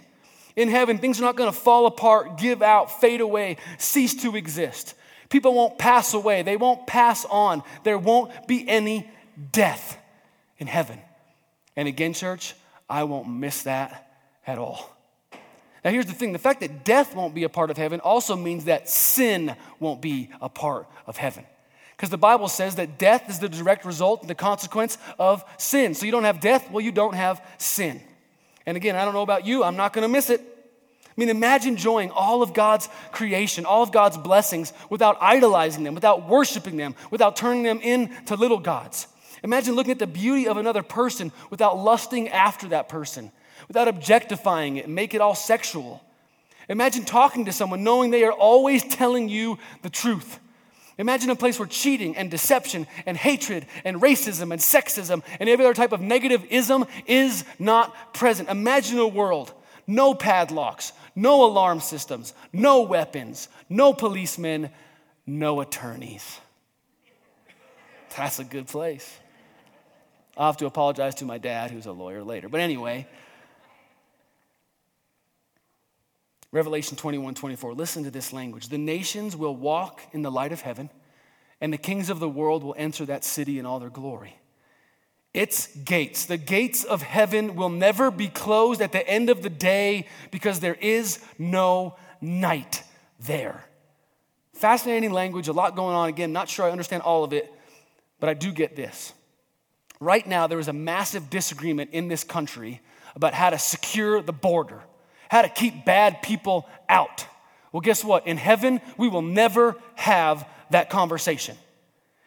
In 0.57 0.69
heaven, 0.69 0.99
things 0.99 1.19
are 1.19 1.25
not 1.25 1.37
going 1.37 1.51
to 1.51 1.57
fall 1.57 1.87
apart, 1.87 2.37
give 2.37 2.61
out, 2.63 3.01
fade 3.01 3.21
away, 3.21 3.57
cease 3.79 4.15
to 4.23 4.37
exist. 4.37 4.95
People 5.31 5.55
won't 5.55 5.79
pass 5.79 6.13
away, 6.13 6.43
they 6.43 6.57
won't 6.57 6.87
pass 6.87 7.25
on. 7.25 7.63
There 7.85 7.97
won't 7.97 8.47
be 8.47 8.69
any 8.69 9.11
death 9.51 9.97
in 10.59 10.67
heaven. 10.67 10.99
And 11.75 11.89
again, 11.89 12.13
church, 12.13 12.55
I 12.89 13.05
won't 13.05 13.29
miss 13.29 13.63
that 13.63 14.13
at 14.47 14.59
all. 14.59 14.95
Now, 15.85 15.91
here's 15.91 16.07
the 16.07 16.13
thing 16.13 16.33
the 16.33 16.39
fact 16.39 16.61
that 16.61 16.85
death 16.85 17.15
won't 17.15 17.35
be 17.35 17.45
a 17.45 17.49
part 17.49 17.71
of 17.71 17.77
heaven 17.77 18.01
also 18.01 18.37
means 18.37 18.65
that 18.65 18.89
sin 18.89 19.57
won't 19.81 20.01
be 20.01 20.31
a 20.41 20.49
part 20.49 20.87
of 21.07 21.17
heaven. 21.17 21.45
Because 21.97 22.11
the 22.11 22.19
Bible 22.19 22.49
says 22.49 22.77
that 22.77 22.99
death 22.99 23.29
is 23.29 23.39
the 23.39 23.49
direct 23.49 23.85
result, 23.85 24.23
and 24.23 24.31
the 24.31 24.35
consequence 24.35 24.99
of 25.19 25.45
sin. 25.59 25.95
So 25.95 26.07
you 26.07 26.13
don't 26.13 26.25
have 26.25 26.41
death, 26.41 26.71
well, 26.71 26.81
you 26.81 26.93
don't 26.93 27.15
have 27.15 27.45
sin. 27.59 28.01
And 28.65 28.77
again, 28.77 28.95
I 28.95 29.05
don't 29.05 29.15
know 29.15 29.23
about 29.23 29.45
you, 29.45 29.65
I'm 29.65 29.77
not 29.77 29.93
going 29.93 30.03
to 30.03 30.09
miss 30.09 30.31
it. 30.31 30.41
I 30.41 31.15
mean, 31.17 31.29
imagine 31.29 31.71
enjoying 31.71 32.11
all 32.11 32.43
of 32.43 32.55
God's 32.55 32.89
creation, 33.11 33.67
all 33.67 33.83
of 33.83 33.93
God's 33.93 34.17
blessings 34.17 34.73
without 34.89 35.19
idolizing 35.21 35.85
them, 35.85 35.95
without 35.95 36.27
worshiping 36.27 36.77
them, 36.77 36.95
without 37.11 37.37
turning 37.37 37.65
them 37.65 37.81
into 37.81 38.35
little 38.35 38.59
gods. 38.59 39.09
Imagine 39.43 39.75
looking 39.75 39.91
at 39.91 39.99
the 39.99 40.07
beauty 40.07 40.49
of 40.49 40.57
another 40.57 40.83
person 40.83 41.33
without 41.51 41.77
lusting 41.77 42.29
after 42.29 42.69
that 42.69 42.89
person 42.89 43.31
without 43.73 43.89
objectifying 43.89 44.77
it 44.77 44.85
and 44.85 44.95
make 44.95 45.15
it 45.15 45.23
all 45.23 45.35
sexual. 45.35 46.05
Imagine 46.69 47.07
talking 47.07 47.47
to 47.47 47.53
someone 47.53 47.83
knowing 47.83 48.11
they 48.11 48.23
are 48.23 48.31
always 48.33 48.85
telling 48.85 49.31
you 49.31 49.59
the 49.81 49.89
truth. 49.89 50.39
Imagine 50.99 51.31
a 51.31 51.37
place 51.37 51.59
where 51.59 51.67
cheating 51.67 52.15
and 52.15 52.31
deception 52.31 52.87
and 53.07 53.17
hatred 53.17 53.65
and 53.83 53.99
racism 54.03 54.53
and 54.53 54.61
sexism 54.61 55.23
and 55.41 55.49
every 55.49 55.65
other 55.65 55.73
type 55.73 55.93
of 55.93 56.03
negative 56.03 56.45
ism 56.51 56.85
is 57.07 57.47
not 57.59 58.13
present. 58.13 58.51
Imagine 58.51 58.99
a 58.99 59.09
world 59.09 59.55
no 59.87 60.13
padlocks, 60.13 60.93
no 61.17 61.43
alarm 61.47 61.81
systems, 61.81 62.35
no 62.53 62.83
weapons, 62.83 63.49
no 63.71 63.95
policemen, 63.95 64.69
no 65.27 65.63
attorneys. 65.63 66.41
That's 68.19 68.39
a 68.39 68.45
good 68.45 68.67
place. 68.67 69.19
I'll 70.37 70.47
have 70.47 70.59
to 70.59 70.67
apologize 70.67 71.15
to 71.17 71.25
my 71.25 71.39
dad, 71.39 71.71
who's 71.71 71.87
a 71.87 71.93
lawyer, 71.93 72.23
later. 72.23 72.51
But 72.51 72.61
anyway, 72.61 73.07
Revelation 76.53 76.99
21 76.99 77.35
24. 77.35 77.73
Listen 77.73 78.05
to 78.05 78.11
this 78.11 78.33
language. 78.33 78.69
The 78.69 78.79
nations 78.79 79.35
will 79.35 79.57
walk 79.57 80.03
in 80.13 80.21
the 80.21 80.31
light 80.31 80.53
of 80.53 80.61
heaven, 80.61 80.91
and 81.61 81.73
the 81.73 81.79
kings 81.79 82.11
of 82.11 82.21
the 82.21 82.29
world 82.29 82.63
will 82.63 82.75
enter 82.77 83.07
that 83.07 83.25
city 83.25 83.59
in 83.59 83.65
all 83.65 83.81
their 83.81 83.91
glory. 83.91 84.37
Its 85.33 85.75
gates, 85.77 86.27
the 86.27 86.37
gates 86.37 86.85
of 86.85 87.01
heaven, 87.01 87.57
will 87.57 87.71
never 87.71 88.11
be 88.11 88.29
closed 88.29 88.83
at 88.83 88.93
the 88.93 89.07
end 89.09 89.31
of 89.31 89.43
the 89.43 89.49
day 89.49 90.07
because 90.31 90.61
there 90.61 90.75
is 90.75 91.25
no 91.39 91.97
night 92.21 92.85
there. 93.19 93.65
Fascinating 94.53 95.11
language, 95.11 95.49
a 95.49 95.53
lot 95.55 95.75
going 95.75 95.97
on. 95.97 96.11
Again, 96.11 96.35
not 96.35 96.51
sure 96.51 96.67
I 96.67 96.71
understand 96.71 97.03
all 97.03 97.25
of 97.25 97.33
it, 97.33 97.51
but 98.21 98.29
I 98.29 98.35
do 98.35 98.53
get 98.53 98.77
this. 98.77 99.15
Right 100.01 100.27
now, 100.27 100.47
there 100.47 100.59
is 100.59 100.69
a 100.69 100.75
massive 100.75 101.31
disagreement 101.31 101.91
in 101.93 102.09
this 102.09 102.25
country 102.25 102.83
about 103.15 103.33
how 103.33 103.49
to 103.49 103.59
secure 103.59 104.21
the 104.21 104.33
border 104.35 104.83
how 105.33 105.41
to 105.41 105.49
keep 105.49 105.87
bad 105.87 106.21
people 106.21 106.69
out. 106.91 107.27
Well, 107.73 107.81
guess 107.81 108.05
what? 108.05 108.27
In 108.27 108.37
heaven, 108.37 108.83
we 108.99 109.09
will 109.09 109.23
never 109.23 109.77
have 109.95 110.47
that 110.69 110.91
conversation. 110.91 111.57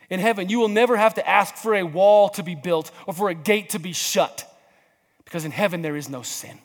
In 0.10 0.20
heaven, 0.20 0.50
you 0.50 0.58
will 0.58 0.70
never 0.70 0.98
have 0.98 1.14
to 1.14 1.30
ask 1.30 1.56
for 1.56 1.76
a 1.76 1.84
wall 1.84 2.30
to 2.30 2.42
be 2.42 2.56
built 2.56 2.90
or 3.06 3.14
for 3.14 3.30
a 3.30 3.36
gate 3.36 3.70
to 3.70 3.80
be 3.80 3.94
shut 3.94 4.52
because 5.24 5.46
in 5.46 5.52
heaven 5.52 5.84
there 5.84 5.96
is 5.96 6.10
no 6.10 6.24
sin. 6.24 6.58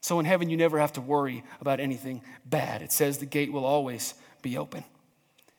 So 0.00 0.20
in 0.20 0.26
heaven, 0.26 0.48
you 0.48 0.56
never 0.56 0.78
have 0.78 0.92
to 0.92 1.00
worry 1.00 1.42
about 1.60 1.80
anything 1.80 2.22
bad. 2.44 2.80
It 2.80 2.92
says 2.92 3.18
the 3.18 3.26
gate 3.26 3.50
will 3.50 3.64
always 3.64 4.14
be 4.42 4.56
open. 4.56 4.84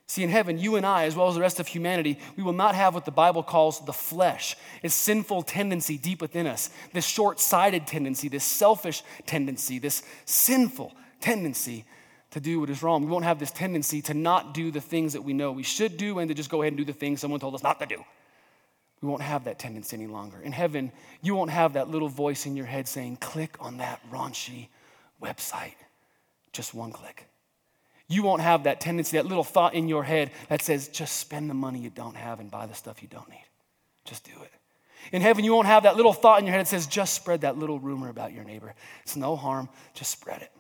See, 0.09 0.23
in 0.23 0.29
heaven, 0.29 0.57
you 0.57 0.77
and 0.77 0.85
I, 0.85 1.03
as 1.03 1.17
well 1.17 1.27
as 1.27 1.35
the 1.35 1.41
rest 1.41 1.59
of 1.59 1.67
humanity, 1.67 2.17
we 2.37 2.43
will 2.43 2.53
not 2.53 2.75
have 2.75 2.93
what 2.93 3.03
the 3.03 3.11
Bible 3.11 3.43
calls 3.43 3.83
the 3.83 3.91
flesh, 3.91 4.55
a 4.81 4.89
sinful 4.89 5.41
tendency 5.41 5.97
deep 5.97 6.21
within 6.21 6.47
us, 6.47 6.69
this 6.93 7.05
short 7.05 7.41
sighted 7.41 7.85
tendency, 7.85 8.29
this 8.29 8.45
selfish 8.45 9.03
tendency, 9.25 9.79
this 9.79 10.03
sinful 10.25 10.93
tendency 11.19 11.83
to 12.31 12.39
do 12.39 12.61
what 12.61 12.69
is 12.69 12.81
wrong. 12.81 13.03
We 13.03 13.11
won't 13.11 13.25
have 13.25 13.39
this 13.39 13.51
tendency 13.51 14.01
to 14.03 14.13
not 14.13 14.53
do 14.53 14.71
the 14.71 14.79
things 14.79 15.11
that 15.11 15.23
we 15.23 15.33
know 15.33 15.51
we 15.51 15.63
should 15.63 15.97
do 15.97 16.19
and 16.19 16.29
to 16.29 16.33
just 16.33 16.49
go 16.49 16.61
ahead 16.61 16.71
and 16.71 16.77
do 16.77 16.85
the 16.85 16.97
things 16.97 17.19
someone 17.19 17.41
told 17.41 17.55
us 17.55 17.63
not 17.63 17.79
to 17.81 17.85
do. 17.85 18.03
We 19.01 19.09
won't 19.09 19.21
have 19.21 19.43
that 19.43 19.59
tendency 19.59 19.95
any 19.95 20.07
longer. 20.07 20.39
In 20.41 20.53
heaven, 20.53 20.91
you 21.21 21.35
won't 21.35 21.51
have 21.51 21.73
that 21.73 21.89
little 21.89 22.09
voice 22.09 22.45
in 22.45 22.55
your 22.55 22.65
head 22.65 22.87
saying, 22.87 23.17
click 23.17 23.57
on 23.59 23.77
that 23.77 24.01
raunchy 24.09 24.69
website. 25.21 25.75
Just 26.53 26.73
one 26.73 26.91
click. 26.91 27.26
You 28.07 28.23
won't 28.23 28.41
have 28.41 28.63
that 28.63 28.79
tendency, 28.79 29.17
that 29.17 29.25
little 29.25 29.43
thought 29.43 29.73
in 29.73 29.89
your 29.89 30.03
head 30.03 30.31
that 30.49 30.61
says, 30.61 30.87
just 30.87 31.17
spend 31.17 31.49
the 31.49 31.53
money 31.53 31.79
you 31.79 31.89
don't 31.89 32.15
have 32.15 32.39
and 32.39 32.49
buy 32.49 32.65
the 32.65 32.73
stuff 32.73 33.01
you 33.01 33.07
don't 33.07 33.29
need. 33.29 33.45
Just 34.05 34.23
do 34.23 34.31
it. 34.43 34.51
In 35.11 35.21
heaven, 35.21 35.43
you 35.43 35.53
won't 35.53 35.67
have 35.67 35.83
that 35.83 35.95
little 35.97 36.13
thought 36.13 36.39
in 36.39 36.45
your 36.45 36.53
head 36.53 36.65
that 36.65 36.69
says, 36.69 36.87
just 36.87 37.13
spread 37.13 37.41
that 37.41 37.57
little 37.57 37.79
rumor 37.79 38.09
about 38.09 38.33
your 38.33 38.43
neighbor. 38.43 38.73
It's 39.03 39.15
no 39.15 39.35
harm, 39.35 39.69
just 39.93 40.11
spread 40.11 40.41
it. 40.41 40.51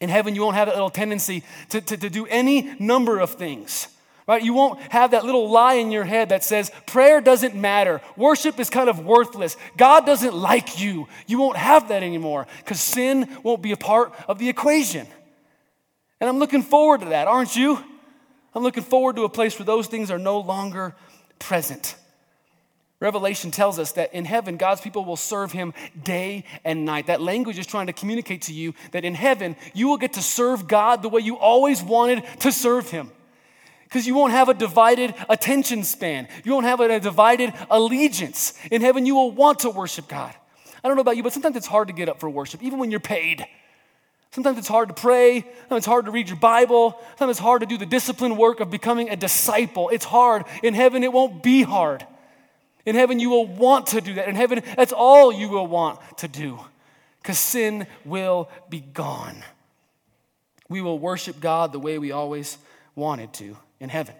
In 0.00 0.08
heaven, 0.08 0.34
you 0.34 0.42
won't 0.42 0.56
have 0.56 0.68
that 0.68 0.74
little 0.74 0.90
tendency 0.90 1.42
to, 1.70 1.80
to, 1.80 1.96
to 1.96 2.10
do 2.10 2.26
any 2.26 2.74
number 2.78 3.18
of 3.18 3.30
things 3.32 3.88
right? 4.28 4.44
You 4.44 4.52
won't 4.52 4.78
have 4.92 5.12
that 5.12 5.24
little 5.24 5.50
lie 5.50 5.74
in 5.74 5.90
your 5.90 6.04
head 6.04 6.28
that 6.28 6.44
says 6.44 6.70
prayer 6.86 7.20
doesn't 7.20 7.54
matter, 7.56 8.00
worship 8.14 8.60
is 8.60 8.70
kind 8.70 8.88
of 8.88 9.04
worthless, 9.04 9.56
God 9.76 10.06
doesn't 10.06 10.34
like 10.34 10.78
you. 10.78 11.08
You 11.26 11.38
won't 11.38 11.56
have 11.56 11.88
that 11.88 12.02
anymore 12.04 12.46
because 12.58 12.80
sin 12.80 13.26
won't 13.42 13.62
be 13.62 13.72
a 13.72 13.76
part 13.76 14.14
of 14.28 14.38
the 14.38 14.48
equation. 14.48 15.08
And 16.20 16.28
I'm 16.28 16.38
looking 16.38 16.62
forward 16.62 17.00
to 17.00 17.06
that, 17.10 17.28
aren't 17.28 17.54
you? 17.54 17.82
I'm 18.54 18.62
looking 18.62 18.82
forward 18.82 19.16
to 19.16 19.24
a 19.24 19.28
place 19.28 19.58
where 19.58 19.66
those 19.66 19.86
things 19.86 20.10
are 20.10 20.18
no 20.18 20.40
longer 20.40 20.94
present. 21.38 21.94
Revelation 23.00 23.52
tells 23.52 23.78
us 23.78 23.92
that 23.92 24.12
in 24.12 24.24
heaven, 24.24 24.56
God's 24.56 24.80
people 24.80 25.04
will 25.04 25.16
serve 25.16 25.52
him 25.52 25.72
day 26.02 26.44
and 26.64 26.84
night. 26.84 27.06
That 27.06 27.20
language 27.20 27.58
is 27.58 27.66
trying 27.66 27.86
to 27.86 27.92
communicate 27.92 28.42
to 28.42 28.52
you 28.52 28.74
that 28.90 29.04
in 29.04 29.14
heaven, 29.14 29.54
you 29.72 29.86
will 29.86 29.98
get 29.98 30.14
to 30.14 30.22
serve 30.22 30.66
God 30.66 31.02
the 31.02 31.08
way 31.08 31.20
you 31.20 31.38
always 31.38 31.80
wanted 31.80 32.24
to 32.40 32.50
serve 32.50 32.90
him 32.90 33.12
because 33.84 34.06
you 34.06 34.14
won't 34.14 34.32
have 34.32 34.48
a 34.48 34.54
divided 34.54 35.14
attention 35.28 35.84
span. 35.84 36.26
You 36.44 36.52
won't 36.52 36.66
have 36.66 36.80
a 36.80 37.00
divided 37.00 37.54
allegiance. 37.70 38.52
In 38.70 38.82
heaven, 38.82 39.06
you 39.06 39.14
will 39.14 39.30
want 39.30 39.60
to 39.60 39.70
worship 39.70 40.08
God. 40.08 40.34
I 40.82 40.88
don't 40.88 40.96
know 40.96 41.00
about 41.00 41.16
you, 41.16 41.22
but 41.22 41.32
sometimes 41.32 41.56
it's 41.56 41.66
hard 41.66 41.88
to 41.88 41.94
get 41.94 42.08
up 42.08 42.20
for 42.20 42.28
worship, 42.28 42.62
even 42.62 42.78
when 42.78 42.90
you're 42.90 43.00
paid. 43.00 43.46
Sometimes 44.30 44.58
it's 44.58 44.68
hard 44.68 44.88
to 44.88 44.94
pray. 44.94 45.40
Sometimes 45.40 45.78
it's 45.78 45.86
hard 45.86 46.04
to 46.04 46.10
read 46.10 46.28
your 46.28 46.38
Bible. 46.38 46.98
Sometimes 47.10 47.30
it's 47.30 47.40
hard 47.40 47.60
to 47.60 47.66
do 47.66 47.78
the 47.78 47.86
discipline 47.86 48.36
work 48.36 48.60
of 48.60 48.70
becoming 48.70 49.08
a 49.08 49.16
disciple. 49.16 49.88
It's 49.88 50.04
hard. 50.04 50.44
In 50.62 50.74
heaven, 50.74 51.02
it 51.02 51.12
won't 51.12 51.42
be 51.42 51.62
hard. 51.62 52.06
In 52.84 52.94
heaven, 52.94 53.20
you 53.20 53.30
will 53.30 53.46
want 53.46 53.88
to 53.88 54.00
do 54.00 54.14
that. 54.14 54.28
In 54.28 54.34
heaven, 54.36 54.62
that's 54.76 54.92
all 54.92 55.32
you 55.32 55.48
will 55.48 55.66
want 55.66 55.98
to 56.18 56.28
do 56.28 56.58
because 57.22 57.38
sin 57.38 57.86
will 58.04 58.48
be 58.68 58.80
gone. 58.80 59.44
We 60.68 60.80
will 60.80 60.98
worship 60.98 61.40
God 61.40 61.72
the 61.72 61.78
way 61.78 61.98
we 61.98 62.12
always 62.12 62.58
wanted 62.94 63.32
to 63.34 63.56
in 63.80 63.88
heaven. 63.88 64.14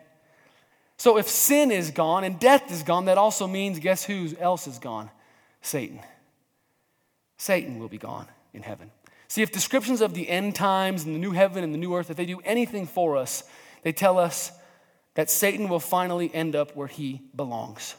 So 0.97 1.17
if 1.17 1.29
sin 1.29 1.71
is 1.71 1.91
gone 1.91 2.25
and 2.25 2.41
death 2.41 2.73
is 2.73 2.83
gone, 2.83 3.05
that 3.05 3.19
also 3.19 3.47
means 3.47 3.79
guess 3.79 4.05
who 4.05 4.29
else 4.41 4.67
is 4.67 4.79
gone? 4.79 5.11
Satan. 5.63 6.01
Satan 7.37 7.79
will 7.79 7.89
be 7.89 7.99
gone 7.99 8.27
in 8.53 8.63
heaven. 8.63 8.91
See, 9.29 9.43
if 9.43 9.53
descriptions 9.53 10.01
of 10.01 10.15
the 10.15 10.29
end 10.29 10.55
times 10.55 11.05
and 11.05 11.15
the 11.15 11.19
new 11.19 11.33
heaven 11.33 11.63
and 11.63 11.73
the 11.73 11.79
new 11.79 11.95
earth, 11.95 12.11
if 12.11 12.17
they 12.17 12.27
do 12.27 12.41
anything 12.45 12.87
for 12.87 13.17
us, 13.17 13.45
they 13.83 13.93
tell 13.93 14.19
us 14.19 14.51
that 15.15 15.31
Satan 15.31 15.69
will 15.69 15.81
finally 15.81 16.35
end 16.35 16.57
up 16.57 16.75
where 16.75 16.87
he 16.87 17.21
belongs, 17.37 17.95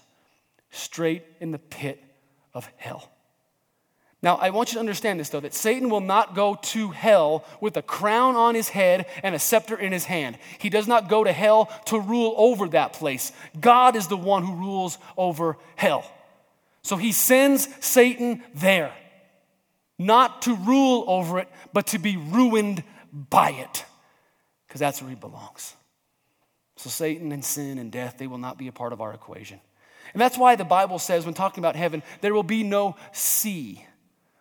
straight 0.72 1.24
in 1.40 1.52
the 1.52 1.60
pit 1.60 2.04
of 2.54 2.70
hell. 2.78 3.12
Now, 4.22 4.36
I 4.36 4.50
want 4.50 4.70
you 4.70 4.74
to 4.74 4.80
understand 4.82 5.20
this, 5.20 5.30
though, 5.30 5.40
that 5.40 5.54
Satan 5.54 5.90
will 5.90 6.02
not 6.02 6.36
go 6.36 6.56
to 6.56 6.92
hell 6.92 7.46
with 7.62 7.78
a 7.78 7.82
crown 7.82 8.36
on 8.36 8.54
his 8.54 8.68
head 8.68 9.06
and 9.24 9.34
a 9.34 9.40
scepter 9.40 9.78
in 9.78 9.94
his 9.94 10.06
hand. 10.06 10.38
He 10.58 10.70
does 10.70 10.88
not 10.88 11.08
go 11.08 11.24
to 11.24 11.32
hell 11.32 11.72
to 11.86 12.00
rule 12.00 12.34
over 12.38 12.68
that 12.70 12.94
place. 12.94 13.32
God 13.60 13.96
is 13.96 14.08
the 14.08 14.18
one 14.18 14.44
who 14.44 14.56
rules 14.56 14.98
over 15.16 15.58
hell. 15.78 16.10
So 16.82 16.98
he 16.98 17.14
sends 17.14 17.70
Satan 17.80 18.44
there, 18.54 18.94
not 20.00 20.42
to 20.44 20.56
rule 20.56 21.04
over 21.08 21.38
it, 21.38 21.50
but 21.74 21.88
to 21.88 22.00
be 22.00 22.18
ruined 22.18 22.84
by 23.12 23.52
it, 23.52 23.86
because 24.68 24.80
that's 24.80 25.02
where 25.02 25.10
he 25.10 25.16
belongs. 25.16 25.76
So 26.78 26.90
Satan 26.90 27.32
and 27.34 27.44
sin 27.44 27.78
and 27.78 27.92
death, 27.92 28.18
they 28.18 28.26
will 28.28 28.38
not 28.38 28.58
be 28.58 28.70
a 28.70 28.72
part 28.72 28.94
of 28.94 29.02
our 29.02 29.14
equation. 29.14 29.60
And 30.14 30.22
that's 30.22 30.38
why 30.38 30.56
the 30.56 30.64
Bible 30.64 30.98
says, 30.98 31.26
when 31.26 31.34
talking 31.36 31.62
about 31.62 31.76
heaven, 31.76 32.02
there 32.22 32.34
will 32.34 32.42
be 32.42 32.64
no 32.64 32.96
sea. 33.12 33.86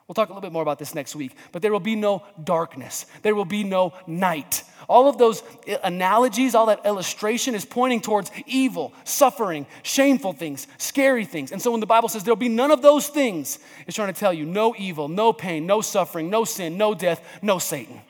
We'll 0.08 0.14
talk 0.14 0.30
a 0.30 0.32
little 0.32 0.40
bit 0.40 0.52
more 0.52 0.62
about 0.62 0.78
this 0.78 0.94
next 0.94 1.14
week, 1.14 1.36
but 1.52 1.60
there 1.60 1.70
will 1.70 1.80
be 1.80 1.94
no 1.94 2.22
darkness. 2.42 3.04
There 3.20 3.34
will 3.34 3.44
be 3.44 3.62
no 3.62 3.92
night. 4.06 4.64
All 4.88 5.06
of 5.06 5.18
those 5.18 5.42
analogies, 5.84 6.54
all 6.54 6.64
that 6.66 6.86
illustration 6.86 7.54
is 7.54 7.66
pointing 7.66 8.00
towards 8.00 8.30
evil, 8.46 8.94
suffering, 9.04 9.66
shameful 9.82 10.32
things, 10.32 10.66
scary 10.78 11.26
things. 11.26 11.52
And 11.52 11.60
so 11.60 11.72
when 11.72 11.80
the 11.80 11.86
Bible 11.86 12.08
says 12.08 12.24
there'll 12.24 12.36
be 12.36 12.48
none 12.48 12.70
of 12.70 12.80
those 12.80 13.08
things, 13.08 13.58
it's 13.86 13.96
trying 13.96 14.12
to 14.12 14.18
tell 14.18 14.32
you 14.32 14.46
no 14.46 14.74
evil, 14.78 15.08
no 15.08 15.34
pain, 15.34 15.66
no 15.66 15.82
suffering, 15.82 16.30
no 16.30 16.46
sin, 16.46 16.78
no 16.78 16.94
death, 16.94 17.22
no 17.42 17.58
Satan. 17.58 18.00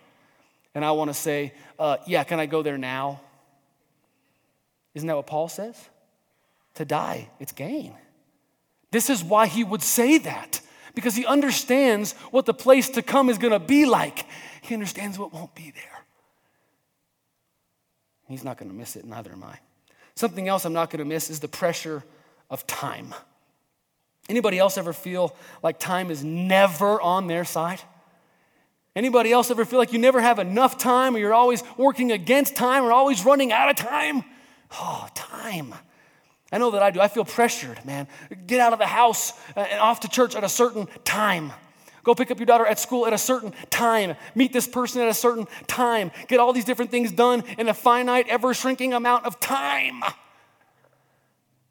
And 0.77 0.85
I 0.85 0.93
want 0.93 1.11
to 1.11 1.15
say, 1.15 1.53
uh, 1.81 1.97
yeah, 2.07 2.23
can 2.23 2.39
I 2.39 2.47
go 2.47 2.63
there 2.63 2.79
now? 2.79 3.21
Isn't 4.95 5.09
that 5.09 5.17
what 5.17 5.27
Paul 5.27 5.49
says? 5.49 5.77
To 6.75 6.85
die, 6.85 7.29
it's 7.41 7.51
gain. 7.51 7.93
This 8.93 9.11
is 9.11 9.25
why 9.25 9.49
he 9.49 9.65
would 9.65 9.83
say 9.83 10.19
that 10.19 10.61
because 10.95 11.15
he 11.15 11.27
understands 11.27 12.13
what 12.31 12.47
the 12.47 12.55
place 12.55 12.91
to 12.91 13.03
come 13.03 13.29
is 13.29 13.39
going 13.39 13.53
to 13.53 13.59
be 13.59 13.87
like. 13.87 14.27
He 14.63 14.75
understands 14.75 15.19
what 15.19 15.33
won't 15.33 15.55
be 15.55 15.71
there. 15.71 15.99
He's 18.29 18.45
not 18.45 18.59
going 18.59 18.71
to 18.71 18.77
miss 18.77 18.97
it, 18.97 19.05
neither 19.05 19.33
am 19.33 19.43
I. 19.45 19.59
Something 20.15 20.49
else 20.49 20.65
I'm 20.65 20.73
not 20.73 20.91
going 20.91 20.99
to 20.99 21.05
miss 21.05 21.31
is 21.31 21.41
the 21.41 21.49
pressure 21.49 22.05
of 22.51 22.67
time. 22.67 23.15
Anybody 24.29 24.59
else 24.59 24.77
ever 24.77 24.93
feel 24.93 25.35
like 25.63 25.79
time 25.79 26.11
is 26.11 26.23
never 26.23 27.01
on 27.01 27.27
their 27.27 27.45
side? 27.45 27.81
Anybody 28.95 29.33
else 29.33 29.51
ever 29.51 29.65
feel 29.65 29.79
like 29.79 29.93
you 29.93 29.99
never 29.99 30.21
have 30.21 30.39
enough 30.39 30.77
time 30.77 31.15
or 31.15 31.19
you're 31.19 31.33
always 31.33 31.63
working 31.77 32.13
against 32.13 32.57
time 32.57 32.85
or 32.85 32.93
always 32.93 33.25
running 33.25 33.53
out 33.53 33.71
of 33.71 33.77
time? 33.77 34.25
Oh, 34.73 35.09
time. 35.15 35.75
I 36.51 36.59
know 36.59 36.71
that 36.71 36.83
I 36.83 36.91
do. 36.91 37.01
I 37.01 37.09
feel 37.09 37.25
pressured, 37.25 37.85
man. 37.85 38.09
Get 38.47 38.61
out 38.61 38.73
of 38.73 38.79
the 38.79 38.87
house 38.87 39.33
uh, 39.55 39.61
and 39.61 39.81
off 39.81 40.01
to 40.01 40.09
church 40.09 40.35
at 40.35 40.45
a 40.45 40.49
certain 40.49 40.89
time. 41.05 41.53
Go 42.05 42.15
pick 42.15 42.31
up 42.31 42.39
your 42.39 42.47
daughter 42.47 42.65
at 42.65 42.79
school 42.79 43.07
at 43.07 43.13
a 43.13 43.19
certain 43.19 43.53
time. 43.69 44.17
Meet 44.35 44.55
this 44.55 44.67
person 44.67 45.03
at 45.03 45.09
a 45.09 45.15
certain 45.15 45.47
time. 45.67 46.11
Get 46.27 46.41
all 46.41 46.55
these 46.55 46.65
different 46.65 46.91
things 46.91 47.13
done 47.13 47.45
in 47.59 47.69
a 47.69 47.75
finite, 47.75 48.29
ever 48.29 48.55
shrinking 48.55 48.95
amount 48.95 49.27
of 49.27 49.39
time. 49.41 50.03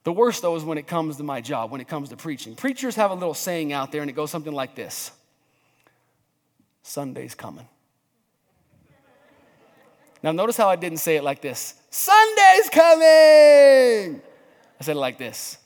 The 0.03 0.13
worst, 0.13 0.43
though, 0.43 0.55
is 0.55 0.63
when 0.63 0.77
it 0.77 0.85
comes 0.85 1.17
to 1.17 1.23
my 1.23 1.41
job, 1.41 1.71
when 1.71 1.81
it 1.81 1.87
comes 1.87 2.09
to 2.09 2.15
preaching. 2.15 2.55
Preachers 2.55 2.95
have 2.95 3.09
a 3.09 3.15
little 3.15 3.33
saying 3.33 3.73
out 3.73 3.91
there, 3.91 4.01
and 4.01 4.09
it 4.09 4.13
goes 4.13 4.29
something 4.29 4.53
like 4.53 4.75
this 4.75 5.11
Sunday's 6.83 7.33
coming. 7.33 7.67
Now, 10.23 10.31
notice 10.31 10.55
how 10.55 10.69
I 10.69 10.75
didn't 10.75 10.99
say 10.99 11.15
it 11.15 11.23
like 11.23 11.41
this 11.41 11.73
Sunday's 11.89 12.69
coming. 12.69 14.16
Said 14.87 14.95
it 14.95 14.99
like 14.99 15.17
this 15.17 15.57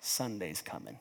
Sunday's 0.00 0.62
coming. 0.62 0.98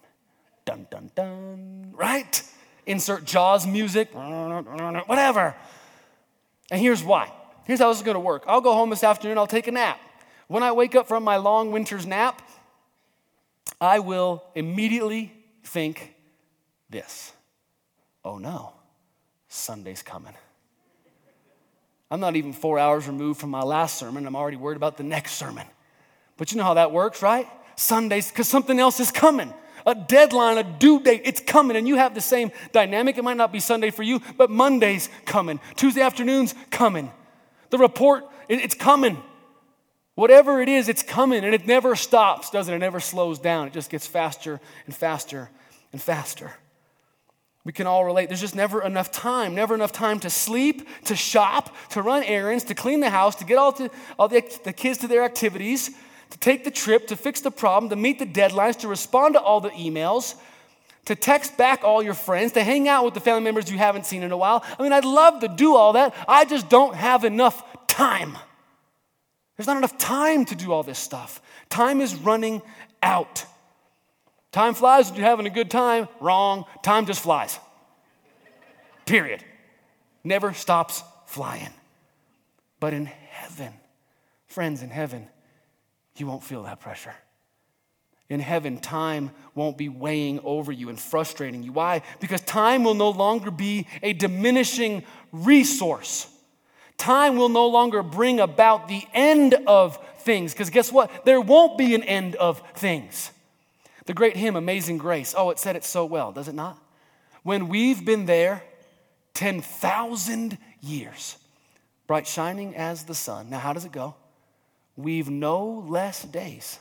Dun, 0.65 0.85
dun, 0.91 1.11
dun. 1.15 1.93
Right? 1.93 2.43
Insert 2.85 3.23
Jaws 3.23 3.65
music, 3.65 4.13
whatever. 4.13 5.55
And 6.69 6.81
here's 6.81 7.01
why. 7.01 7.31
Here's 7.63 7.79
how 7.79 7.87
this 7.87 7.99
is 7.99 8.03
going 8.03 8.15
to 8.15 8.19
work. 8.19 8.43
I'll 8.47 8.59
go 8.59 8.73
home 8.73 8.89
this 8.89 9.01
afternoon, 9.01 9.37
I'll 9.37 9.47
take 9.47 9.67
a 9.67 9.71
nap. 9.71 9.97
When 10.49 10.61
I 10.61 10.73
wake 10.73 10.93
up 10.93 11.07
from 11.07 11.23
my 11.23 11.37
long 11.37 11.71
winter's 11.71 12.05
nap, 12.05 12.41
I 13.79 13.99
will 13.99 14.43
immediately 14.55 15.31
think 15.63 16.15
this 16.89 17.31
oh 18.25 18.39
no, 18.39 18.73
Sunday's 19.47 20.01
coming. 20.01 20.33
I'm 22.11 22.19
not 22.19 22.35
even 22.35 22.51
four 22.51 22.77
hours 22.77 23.07
removed 23.07 23.39
from 23.39 23.51
my 23.51 23.61
last 23.61 23.97
sermon. 23.97 24.27
I'm 24.27 24.35
already 24.35 24.57
worried 24.57 24.75
about 24.75 24.97
the 24.97 25.03
next 25.03 25.35
sermon. 25.35 25.65
But 26.35 26.51
you 26.51 26.57
know 26.57 26.65
how 26.65 26.73
that 26.73 26.91
works, 26.91 27.21
right? 27.21 27.47
Sundays 27.79 28.29
because 28.29 28.47
something 28.47 28.79
else 28.79 28.99
is 28.99 29.11
coming. 29.11 29.53
A 29.85 29.95
deadline, 29.95 30.57
a 30.57 30.63
due 30.63 30.99
date, 30.99 31.21
it's 31.23 31.39
coming, 31.39 31.77
and 31.77 31.87
you 31.87 31.95
have 31.95 32.13
the 32.13 32.21
same 32.21 32.51
dynamic. 32.71 33.17
It 33.17 33.23
might 33.23 33.37
not 33.37 33.51
be 33.51 33.59
Sunday 33.59 33.89
for 33.89 34.03
you, 34.03 34.21
but 34.37 34.49
Monday's 34.49 35.09
coming. 35.25 35.59
Tuesday 35.75 36.01
afternoon's 36.01 36.53
coming. 36.69 37.11
The 37.69 37.77
report, 37.77 38.25
it's 38.49 38.75
coming. 38.75 39.21
Whatever 40.15 40.61
it 40.61 40.67
is, 40.67 40.89
it's 40.89 41.01
coming, 41.01 41.45
and 41.45 41.55
it 41.55 41.65
never 41.65 41.95
stops, 41.95 42.49
doesn't 42.49 42.73
it? 42.73 42.77
It 42.77 42.79
never 42.81 42.99
slows 42.99 43.39
down. 43.39 43.67
It 43.67 43.73
just 43.73 43.89
gets 43.89 44.05
faster 44.05 44.59
and 44.85 44.93
faster 44.93 45.49
and 45.93 46.01
faster. 46.01 46.51
We 47.63 47.71
can 47.71 47.87
all 47.87 48.03
relate. 48.03 48.27
There's 48.29 48.41
just 48.41 48.55
never 48.55 48.81
enough 48.81 49.11
time, 49.11 49.55
never 49.55 49.75
enough 49.75 49.91
time 49.91 50.19
to 50.21 50.29
sleep, 50.29 50.87
to 51.05 51.15
shop, 51.15 51.75
to 51.91 52.01
run 52.01 52.23
errands, 52.23 52.65
to 52.65 52.75
clean 52.75 52.99
the 52.99 53.09
house, 53.09 53.35
to 53.35 53.45
get 53.45 53.57
all, 53.57 53.71
to, 53.73 53.89
all 54.17 54.27
the, 54.27 54.43
the 54.63 54.73
kids 54.73 54.99
to 54.99 55.07
their 55.07 55.23
activities, 55.23 55.91
to 56.29 56.37
take 56.37 56.63
the 56.63 56.71
trip, 56.71 57.07
to 57.07 57.15
fix 57.15 57.41
the 57.41 57.51
problem, 57.51 57.89
to 57.89 57.95
meet 57.95 58.19
the 58.19 58.25
deadlines, 58.25 58.77
to 58.79 58.87
respond 58.87 59.33
to 59.35 59.41
all 59.41 59.61
the 59.61 59.69
emails, 59.71 60.35
to 61.05 61.15
text 61.15 61.57
back 61.57 61.83
all 61.83 62.03
your 62.03 62.13
friends, 62.13 62.51
to 62.51 62.63
hang 62.63 62.87
out 62.87 63.03
with 63.05 63.13
the 63.13 63.19
family 63.19 63.41
members 63.41 63.71
you 63.71 63.77
haven't 63.77 64.05
seen 64.05 64.21
in 64.23 64.31
a 64.31 64.37
while. 64.37 64.63
I 64.77 64.83
mean, 64.83 64.93
I'd 64.93 65.05
love 65.05 65.41
to 65.41 65.47
do 65.47 65.75
all 65.75 65.93
that. 65.93 66.13
I 66.27 66.45
just 66.45 66.69
don't 66.69 66.95
have 66.95 67.23
enough 67.23 67.87
time. 67.87 68.37
There's 69.57 69.67
not 69.67 69.77
enough 69.77 69.97
time 69.97 70.45
to 70.45 70.55
do 70.55 70.71
all 70.71 70.83
this 70.83 70.99
stuff. 70.99 71.41
Time 71.69 71.99
is 71.99 72.15
running 72.15 72.61
out. 73.03 73.45
Time 74.51 74.73
flies 74.73 75.09
when 75.09 75.19
you're 75.19 75.27
having 75.27 75.47
a 75.47 75.51
good 75.51 75.69
time. 75.69 76.07
Wrong. 76.19 76.65
Time 76.81 77.05
just 77.05 77.21
flies. 77.21 77.59
Period. 79.05 79.43
Never 80.23 80.53
stops 80.53 81.03
flying. 81.25 81.73
But 82.79 82.93
in 82.93 83.05
heaven, 83.05 83.73
friends, 84.47 84.81
in 84.81 84.89
heaven, 84.89 85.27
you 86.19 86.27
won't 86.27 86.43
feel 86.43 86.63
that 86.63 86.79
pressure. 86.79 87.13
In 88.29 88.39
heaven, 88.39 88.77
time 88.77 89.31
won't 89.55 89.77
be 89.77 89.89
weighing 89.89 90.39
over 90.43 90.71
you 90.71 90.89
and 90.89 90.99
frustrating 90.99 91.63
you. 91.63 91.71
Why? 91.71 92.03
Because 92.19 92.41
time 92.41 92.83
will 92.83 92.93
no 92.93 93.09
longer 93.09 93.49
be 93.49 93.87
a 94.03 94.13
diminishing 94.13 95.03
resource. 95.31 96.27
Time 96.97 97.37
will 97.37 97.49
no 97.49 97.67
longer 97.67 98.03
bring 98.03 98.39
about 98.39 98.87
the 98.87 99.03
end 99.13 99.55
of 99.65 99.97
things. 100.19 100.53
Because 100.53 100.69
guess 100.69 100.91
what? 100.91 101.25
There 101.25 101.41
won't 101.41 101.77
be 101.77 101.95
an 101.95 102.03
end 102.03 102.35
of 102.35 102.61
things. 102.75 103.31
The 104.05 104.13
great 104.13 104.35
hymn, 104.35 104.55
Amazing 104.55 104.99
Grace, 104.99 105.33
oh, 105.35 105.49
it 105.49 105.57
said 105.57 105.75
it 105.75 105.83
so 105.83 106.05
well, 106.05 106.31
does 106.31 106.47
it 106.47 106.55
not? 106.55 106.77
When 107.43 107.67
we've 107.67 108.03
been 108.03 108.25
there 108.25 108.63
10,000 109.33 110.57
years, 110.81 111.37
bright 112.05 112.27
shining 112.27 112.75
as 112.75 113.05
the 113.05 113.15
sun. 113.15 113.49
Now, 113.49 113.59
how 113.59 113.73
does 113.73 113.85
it 113.85 113.91
go? 113.91 114.15
We've 114.99 115.29
no 115.29 115.85
less 115.87 116.25
days 116.25 116.77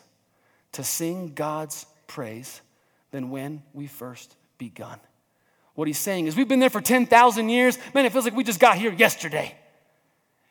to 0.73 0.83
sing 0.83 1.35
God's 1.37 1.87
praise 2.09 2.61
than 3.13 3.31
when 3.31 3.63
we 3.73 3.87
first 3.87 4.35
begun. 4.59 4.99
What 5.77 5.87
he's 5.87 5.99
saying 5.99 6.27
is, 6.27 6.35
we've 6.35 6.49
been 6.49 6.59
there 6.59 6.69
for 6.69 6.81
10,000 6.81 7.49
years. 7.49 7.79
Man, 7.95 8.07
it 8.07 8.13
feels 8.13 8.25
like 8.25 8.35
we 8.35 8.43
just 8.43 8.59
got 8.59 8.77
here 8.77 8.93
yesterday. 8.93 9.55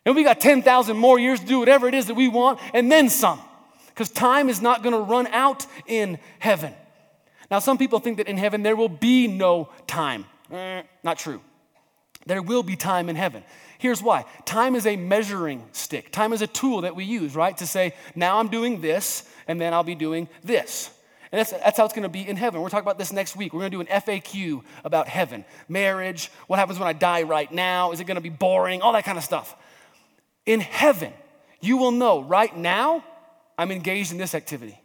And 0.06 0.15
we 0.15 0.23
got 0.23 0.39
10,000 0.39 0.95
more 0.95 1.19
years 1.19 1.41
to 1.41 1.45
do 1.45 1.60
whatever 1.60 1.89
it 1.89 1.93
is 1.93 2.06
that 2.06 2.13
we 2.13 2.30
want, 2.30 2.62
and 2.73 2.89
then 2.89 3.10
some. 3.10 3.41
Because 3.88 4.10
time 4.12 4.47
is 4.47 4.62
not 4.62 4.82
going 4.82 4.95
to 4.95 5.01
run 5.01 5.27
out 5.27 5.65
in 5.88 6.19
heaven. 6.39 6.73
Now, 7.51 7.60
some 7.60 7.77
people 7.77 7.99
think 7.99 8.15
that 8.15 8.30
in 8.30 8.38
heaven 8.38 8.63
there 8.63 8.77
will 8.77 8.88
be 8.88 9.27
no 9.27 9.67
time. 9.88 10.23
Eh, 10.53 10.84
not 11.03 11.19
true. 11.19 11.41
There 12.25 12.41
will 12.41 12.63
be 12.63 12.77
time 12.77 13.10
in 13.10 13.17
heaven. 13.17 13.43
Here's 13.77 14.01
why 14.01 14.25
time 14.45 14.75
is 14.75 14.85
a 14.85 14.95
measuring 14.95 15.63
stick, 15.71 16.11
time 16.11 16.33
is 16.33 16.41
a 16.41 16.47
tool 16.47 16.81
that 16.81 16.95
we 16.95 17.03
use, 17.03 17.35
right? 17.35 17.55
To 17.57 17.67
say, 17.67 17.93
now 18.15 18.39
I'm 18.39 18.47
doing 18.47 18.81
this, 18.81 19.29
and 19.47 19.59
then 19.61 19.73
I'll 19.73 19.83
be 19.83 19.95
doing 19.95 20.27
this. 20.43 20.91
And 21.31 21.39
that's, 21.39 21.51
that's 21.51 21.77
how 21.77 21.85
it's 21.85 21.93
going 21.93 22.03
to 22.03 22.09
be 22.09 22.27
in 22.27 22.37
heaven. 22.37 22.61
We're 22.61 22.69
talking 22.69 22.85
about 22.85 22.97
this 22.97 23.11
next 23.11 23.35
week. 23.35 23.53
We're 23.53 23.59
going 23.59 23.71
to 23.71 23.77
do 23.77 23.81
an 23.81 24.01
FAQ 24.01 24.63
about 24.85 25.07
heaven, 25.07 25.43
marriage, 25.67 26.31
what 26.47 26.57
happens 26.57 26.79
when 26.79 26.87
I 26.87 26.93
die 26.93 27.23
right 27.23 27.51
now, 27.51 27.91
is 27.91 27.99
it 27.99 28.05
going 28.05 28.15
to 28.15 28.21
be 28.21 28.29
boring, 28.29 28.81
all 28.81 28.93
that 28.93 29.03
kind 29.03 29.17
of 29.17 29.23
stuff. 29.23 29.55
In 30.45 30.61
heaven, 30.61 31.11
you 31.59 31.77
will 31.77 31.91
know 31.91 32.21
right 32.21 32.55
now 32.55 33.03
I'm 33.57 33.71
engaged 33.71 34.11
in 34.11 34.17
this 34.17 34.33
activity. 34.33 34.79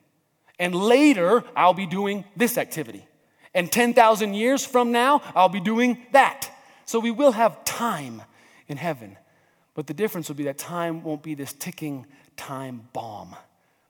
And 0.58 0.74
later, 0.74 1.44
I'll 1.54 1.74
be 1.74 1.86
doing 1.86 2.24
this 2.36 2.58
activity. 2.58 3.06
And 3.54 3.70
10,000 3.70 4.34
years 4.34 4.64
from 4.64 4.92
now, 4.92 5.22
I'll 5.34 5.48
be 5.48 5.60
doing 5.60 5.98
that. 6.12 6.50
So 6.86 6.98
we 6.98 7.10
will 7.10 7.32
have 7.32 7.64
time 7.64 8.22
in 8.68 8.76
heaven. 8.76 9.16
But 9.74 9.86
the 9.86 9.94
difference 9.94 10.28
will 10.28 10.36
be 10.36 10.44
that 10.44 10.58
time 10.58 11.02
won't 11.02 11.22
be 11.22 11.34
this 11.34 11.52
ticking 11.52 12.06
time 12.36 12.88
bomb 12.92 13.36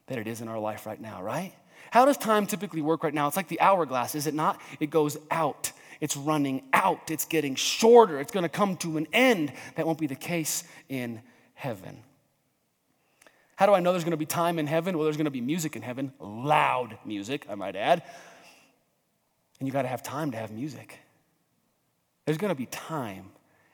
that 0.07 0.19
it 0.19 0.27
is 0.27 0.41
in 0.41 0.49
our 0.49 0.59
life 0.59 0.87
right 0.87 1.01
now, 1.01 1.23
right? 1.23 1.53
How 1.91 2.05
does 2.05 2.17
time 2.17 2.47
typically 2.47 2.83
work 2.83 3.03
right 3.05 3.13
now? 3.13 3.27
It's 3.27 3.37
like 3.37 3.49
the 3.49 3.61
hourglass, 3.61 4.15
is 4.15 4.27
it 4.27 4.35
not? 4.35 4.61
It 4.81 4.91
goes 4.91 5.17
out. 5.31 5.73
It's 6.01 6.17
running 6.17 6.63
out. 6.73 7.11
It's 7.11 7.25
getting 7.25 7.55
shorter. 7.55 8.19
It's 8.19 8.33
going 8.33 8.45
to 8.45 8.49
come 8.49 8.77
to 8.79 8.97
an 8.97 9.07
end. 9.13 9.53
That 9.77 9.87
won't 9.87 9.99
be 9.99 10.07
the 10.07 10.15
case 10.15 10.65
in 10.89 11.21
heaven. 11.55 12.03
How 13.57 13.67
do 13.67 13.75
I 13.75 13.81
know 13.81 13.93
there's 13.93 14.05
going 14.05 14.13
to 14.13 14.17
be 14.17 14.27
time 14.27 14.59
in 14.59 14.67
heaven? 14.67 14.97
Well, 14.97 15.05
there's 15.05 15.17
going 15.17 15.27
to 15.27 15.31
be 15.31 15.41
music 15.41 15.77
in 15.77 15.83
heaven, 15.83 16.13
loud 16.19 16.99
music, 17.05 17.47
I 17.49 17.55
might 17.55 17.77
add. 17.77 18.03
And 19.61 19.69
you 19.69 19.73
got 19.73 19.83
to 19.83 19.89
have 19.89 20.03
time 20.03 20.33
to 20.33 20.37
have 20.37 20.51
music. 20.51 20.99
There's 22.25 22.39
going 22.39 22.49
to 22.49 22.57
be 22.57 22.67
time, 22.67 23.31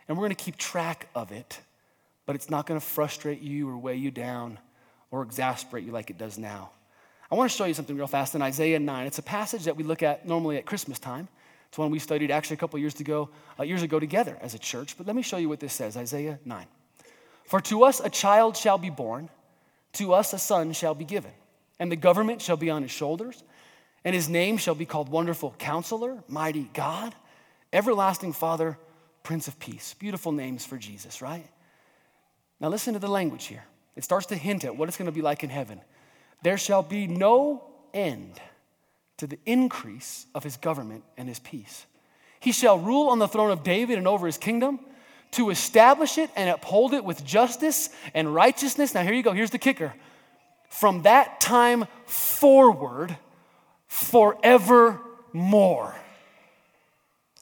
and 0.09 0.17
we're 0.17 0.23
going 0.23 0.35
to 0.35 0.45
keep 0.45 0.57
track 0.57 1.09
of 1.15 1.31
it, 1.31 1.61
but 2.27 2.35
it's 2.35 2.51
not 2.51 2.67
going 2.67 2.81
to 2.81 2.85
frustrate 2.85 3.41
you 3.41 3.69
or 3.69 3.77
weigh 3.77 3.97
you 3.97 4.11
down 4.11 4.59
or 5.11 5.23
exasperate 5.23 5.85
you 5.85 5.93
like 5.93 6.11
it 6.11 6.19
does 6.19 6.39
now. 6.39 6.71
I 7.31 7.35
want 7.35 7.51
to 7.51 7.57
show 7.57 7.67
you 7.67 7.75
something 7.75 7.97
real 7.97 8.07
fast 8.07 8.35
in 8.35 8.41
Isaiah 8.41 8.79
9. 8.79 9.07
It's 9.07 9.19
a 9.19 9.23
passage 9.23 9.65
that 9.65 9.77
we 9.77 9.85
look 9.85 10.03
at 10.03 10.27
normally 10.27 10.57
at 10.57 10.65
Christmas 10.65 10.99
time. 10.99 11.29
It's 11.69 11.77
one 11.77 11.91
we 11.91 11.99
studied 11.99 12.31
actually 12.31 12.55
a 12.55 12.59
couple 12.59 12.79
years 12.79 12.99
ago, 12.99 13.29
uh, 13.61 13.65
years 13.65 13.83
ago 13.83 14.01
together 14.01 14.39
as 14.41 14.55
a 14.55 14.59
church. 14.59 14.97
But 14.97 15.07
let 15.07 15.15
me 15.15 15.21
show 15.21 15.37
you 15.37 15.51
what 15.51 15.61
this 15.61 15.75
says 15.75 15.97
Isaiah 15.97 16.39
9. 16.45 16.67
For 17.45 17.61
to 17.61 17.85
us 17.85 18.01
a 18.01 18.09
child 18.09 18.57
shall 18.57 18.79
be 18.79 18.91
born, 18.91 19.29
to 19.95 20.15
us 20.15 20.33
a 20.33 20.39
son 20.39 20.73
shall 20.73 20.95
be 20.95 21.05
given, 21.05 21.33
and 21.79 21.93
the 21.93 21.97
government 21.97 22.41
shall 22.41 22.57
be 22.57 22.71
on 22.71 22.83
his 22.83 22.91
shoulders, 22.91 23.43
and 24.05 24.15
his 24.15 24.29
name 24.29 24.57
shall 24.57 24.75
be 24.75 24.87
called 24.87 25.11
Wonderful 25.11 25.55
Counselor, 25.59 26.23
Mighty 26.29 26.71
God, 26.73 27.15
Everlasting 27.73 28.33
Father, 28.33 28.79
Prince 29.29 29.47
of 29.47 29.61
Peace. 29.61 29.93
Beautiful 29.93 30.33
names 30.33 30.65
for 30.65 30.79
Jesus, 30.79 31.21
right? 31.21 31.47
Now 32.61 32.71
listen 32.71 32.95
to 32.95 32.99
the 32.99 33.09
language 33.09 33.45
here. 33.45 33.63
It 33.95 34.03
starts 34.03 34.25
to 34.29 34.35
hint 34.35 34.65
at 34.65 34.75
what 34.75 34.89
it's 34.89 34.97
going 34.97 35.05
to 35.05 35.13
be 35.13 35.21
like 35.21 35.45
in 35.45 35.51
heaven. 35.51 35.83
There 36.43 36.57
shall 36.57 36.83
be 36.83 37.07
no 37.07 37.63
end 37.93 38.41
to 39.19 39.27
the 39.27 39.39
increase 39.45 40.25
of 40.35 40.45
his 40.45 40.57
government 40.57 41.05
and 41.19 41.29
his 41.29 41.41
peace. 41.41 41.85
He 42.41 42.53
shall 42.53 42.79
rule 42.79 43.11
on 43.11 43.19
the 43.19 43.29
throne 43.29 43.51
of 43.51 43.63
David 43.63 43.99
and 43.99 44.09
over 44.09 44.25
his 44.25 44.39
kingdom 44.39 44.81
to 45.33 45.51
establish 45.51 46.17
it 46.17 46.31
and 46.35 46.49
uphold 46.49 46.95
it 46.95 47.05
with 47.05 47.23
justice 47.23 47.91
and 48.15 48.35
righteousness. 48.35 48.95
Now, 48.95 49.03
here 49.03 49.13
you 49.13 49.23
go. 49.23 49.33
Here's 49.33 49.51
the 49.51 49.59
kicker. 49.59 49.93
From 50.71 51.03
that 51.03 51.39
time 51.39 51.85
forward, 52.07 53.15
forevermore. 53.89 55.95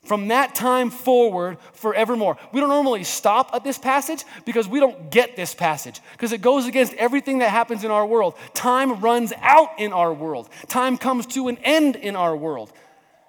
From 0.07 0.29
that 0.29 0.55
time 0.55 0.91
forward, 0.91 1.59
forevermore. 1.73 2.39
We 2.53 2.61
don't 2.61 2.69
normally 2.69 3.03
stop 3.03 3.51
at 3.53 3.65
this 3.65 3.77
passage 3.77 4.25
because 4.45 4.69
we 4.69 4.79
don't 4.79 5.11
get 5.11 5.35
this 5.35 5.55
passage 5.55 6.01
because 6.13 6.33
it 6.33 6.41
goes 6.41 6.67
against 6.67 6.95
everything 6.95 7.39
that 7.39 7.51
happens 7.51 7.83
in 7.83 7.91
our 7.91 8.07
world. 8.07 8.35
Time 8.55 9.01
runs 9.01 9.33
out 9.41 9.71
in 9.79 9.93
our 9.93 10.13
world, 10.13 10.49
time 10.69 10.97
comes 10.97 11.27
to 11.27 11.49
an 11.49 11.59
end 11.65 11.97
in 11.97 12.15
our 12.15 12.37
world, 12.37 12.73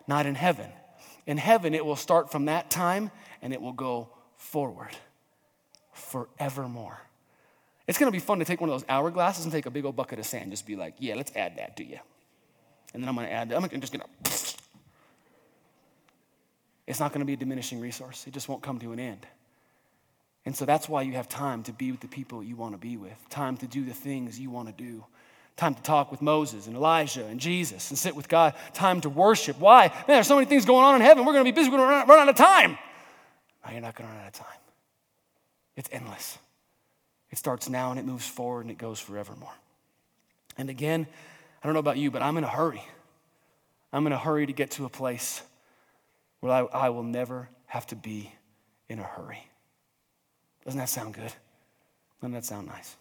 not 0.08 0.26
in 0.26 0.36
heaven. 0.36 0.70
In 1.26 1.38
heaven, 1.38 1.74
it 1.74 1.86
will 1.86 1.96
start 1.96 2.32
from 2.32 2.46
that 2.46 2.70
time 2.70 3.12
and 3.42 3.54
it 3.54 3.62
will 3.62 3.74
go 3.74 4.10
forward 4.38 4.96
forevermore. 5.92 7.02
It's 7.88 7.98
to 7.98 8.12
be 8.12 8.20
fun 8.20 8.40
to 8.40 8.46
take 8.46 8.62
one 8.62 8.70
of 8.70 8.80
those 8.80 8.88
hourglasses 8.88 9.44
and 9.44 9.52
take 9.52 9.66
a 9.66 9.72
big 9.72 9.84
old 9.84 9.96
bucket 9.96 10.20
of 10.20 10.26
sand. 10.26 10.52
Just 10.52 10.68
be 10.68 10.76
like, 10.76 10.96
yeah, 11.00 11.16
let's 11.16 11.32
add 11.36 11.58
that 11.58 11.78
to 11.78 11.84
you. 11.84 12.00
And 12.94 13.02
then 13.02 13.10
I'm 13.10 13.16
to 13.28 13.34
add, 13.34 13.50
that. 13.50 13.58
I'm 13.58 13.82
just 13.82 13.94
to. 13.94 14.47
It's 16.88 17.00
not 17.02 17.12
going 17.12 17.20
to 17.20 17.26
be 17.26 17.34
a 17.34 17.38
diminishing 17.38 17.82
resource. 17.82 18.26
It 18.26 18.34
just 18.34 18.48
won't 18.48 18.64
come 18.64 18.80
to 18.80 18.94
an 18.94 19.00
end. 19.00 19.28
And 20.46 20.56
so 20.56 20.64
that's 20.64 20.88
why 20.88 21.02
you 21.02 21.14
have 21.14 21.28
time 21.28 21.64
to 21.64 21.74
be 21.74 21.92
with 21.92 22.00
the 22.00 22.08
people 22.08 22.42
you 22.42 22.56
want 22.56 22.74
to 22.74 22.78
be 22.78 22.96
with, 22.96 23.18
time 23.30 23.58
to 23.58 23.68
do 23.68 23.84
the 23.84 23.94
things 23.94 24.40
you 24.40 24.50
want 24.50 24.70
to 24.70 24.74
do, 24.74 25.04
time 25.58 25.76
to 25.76 25.82
talk 25.82 26.10
with 26.10 26.22
Moses 26.22 26.68
and 26.68 26.76
Elijah 26.78 27.26
and 27.26 27.38
Jesus 27.38 27.90
and 27.90 28.00
sit 28.00 28.16
with 28.16 28.30
God, 28.30 28.54
time 28.74 29.02
to 29.02 29.10
worship. 29.10 29.60
Why? 29.60 29.88
Man, 29.88 30.04
there's 30.08 30.28
so 30.28 30.36
many 30.36 30.46
things 30.48 30.64
going 30.64 30.86
on 30.86 30.96
in 30.96 31.02
heaven. 31.02 31.26
We're 31.26 31.34
going 31.34 31.44
to 31.44 31.52
be 31.52 31.56
busy. 31.56 31.70
We're 31.70 31.80
going 31.80 32.06
to 32.06 32.08
run 32.08 32.20
out 32.20 32.30
of 32.30 32.36
time. 32.36 32.78
No, 33.66 33.74
you're 33.74 33.82
not 33.82 33.96
going 33.96 34.10
to 34.10 34.16
run 34.16 34.24
out 34.24 34.28
of 34.30 34.34
time. 34.34 34.60
It's 35.76 35.90
endless. 35.92 36.38
It 37.30 37.38
starts 37.38 37.68
now 37.68 37.92
and 37.92 38.00
it 38.00 38.06
moves 38.06 38.26
forward 38.26 38.62
and 38.62 38.72
it 38.72 38.78
goes 38.78 39.02
forevermore. 39.02 39.54
And 40.58 40.70
again, 40.70 41.08
I 41.62 41.68
don't 41.68 41.74
know 41.74 41.82
about 41.82 41.98
you, 41.98 42.10
but 42.10 42.22
I'm 42.22 42.38
in 42.38 42.46
a 42.46 42.50
hurry. 42.50 42.84
I'm 43.92 44.08
in 44.08 44.14
a 44.14 44.18
hurry 44.18 44.46
to 44.46 44.54
get 44.54 44.72
to 44.72 44.86
a 44.86 44.90
place 44.90 45.42
where 46.40 46.52
I, 46.52 46.60
I 46.66 46.90
will 46.90 47.04
never 47.04 47.50
have 47.66 47.86
to 47.88 47.96
be 47.96 48.32
in 48.90 49.00
a 49.00 49.04
hurry. 49.04 49.48
Doesn't 50.66 50.80
that 50.80 50.90
sound 50.90 51.14
good? 51.14 51.34
Doesn't 52.22 52.34
that 52.34 52.46
sound 52.46 52.68
nice? 52.68 52.96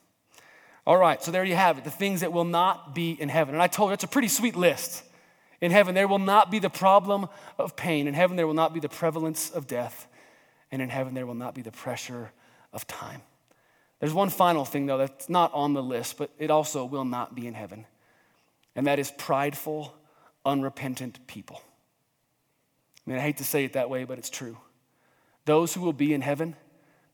All 0.87 0.97
right, 0.97 1.21
so 1.23 1.33
there 1.33 1.45
you 1.45 1.57
have 1.57 1.79
it 1.79 1.85
the 1.85 1.91
things 1.91 2.21
that 2.21 2.33
will 2.33 2.45
not 2.45 2.95
be 2.95 3.11
in 3.13 3.29
heaven. 3.29 3.55
And 3.55 3.63
I 3.63 3.67
told 3.67 3.91
you, 3.91 3.95
it's 3.95 4.05
a 4.05 4.09
pretty 4.09 4.29
sweet 4.29 4.55
list. 4.55 5.03
In 5.61 5.71
heaven, 5.71 5.95
there 5.95 6.07
will 6.07 6.19
not 6.19 6.51
be 6.51 6.59
the 6.59 6.71
problem 6.71 7.29
of 7.59 7.77
pain. 7.77 8.07
In 8.07 8.15
heaven, 8.15 8.37
there 8.37 8.47
will 8.47 8.55
not 8.55 8.75
be 8.75 8.81
the 8.81 8.89
prevalence 8.89 9.51
of 9.51 9.67
death. 9.67 10.07
And 10.71 10.83
in 10.83 10.89
heaven, 10.89 11.15
there 11.15 11.27
will 11.27 11.35
not 11.35 11.55
be 11.55 11.63
the 11.63 11.73
pressure 11.73 12.31
of 12.73 12.87
time. 12.87 13.23
There's 14.01 14.13
one 14.13 14.29
final 14.29 14.65
thing, 14.65 14.87
though, 14.87 14.99
that's 14.99 15.29
not 15.29 15.53
on 15.55 15.73
the 15.73 15.83
list, 15.83 16.19
but 16.19 16.31
it 16.39 16.51
also 16.51 16.85
will 16.85 17.05
not 17.05 17.35
be 17.35 17.47
in 17.47 17.55
heaven. 17.55 17.87
And 18.75 18.87
that 18.87 18.99
is 18.99 19.11
prideful, 19.11 19.95
unrepentant 20.45 21.27
people. 21.27 21.63
I 23.07 23.11
mean, 23.11 23.19
I 23.19 23.23
hate 23.23 23.37
to 23.39 23.45
say 23.45 23.65
it 23.65 23.75
that 23.75 23.89
way, 23.89 24.05
but 24.05 24.19
it's 24.19 24.31
true. 24.31 24.57
Those 25.45 25.73
who 25.73 25.81
will 25.81 25.93
be 25.93 26.13
in 26.13 26.23
heaven, 26.23 26.57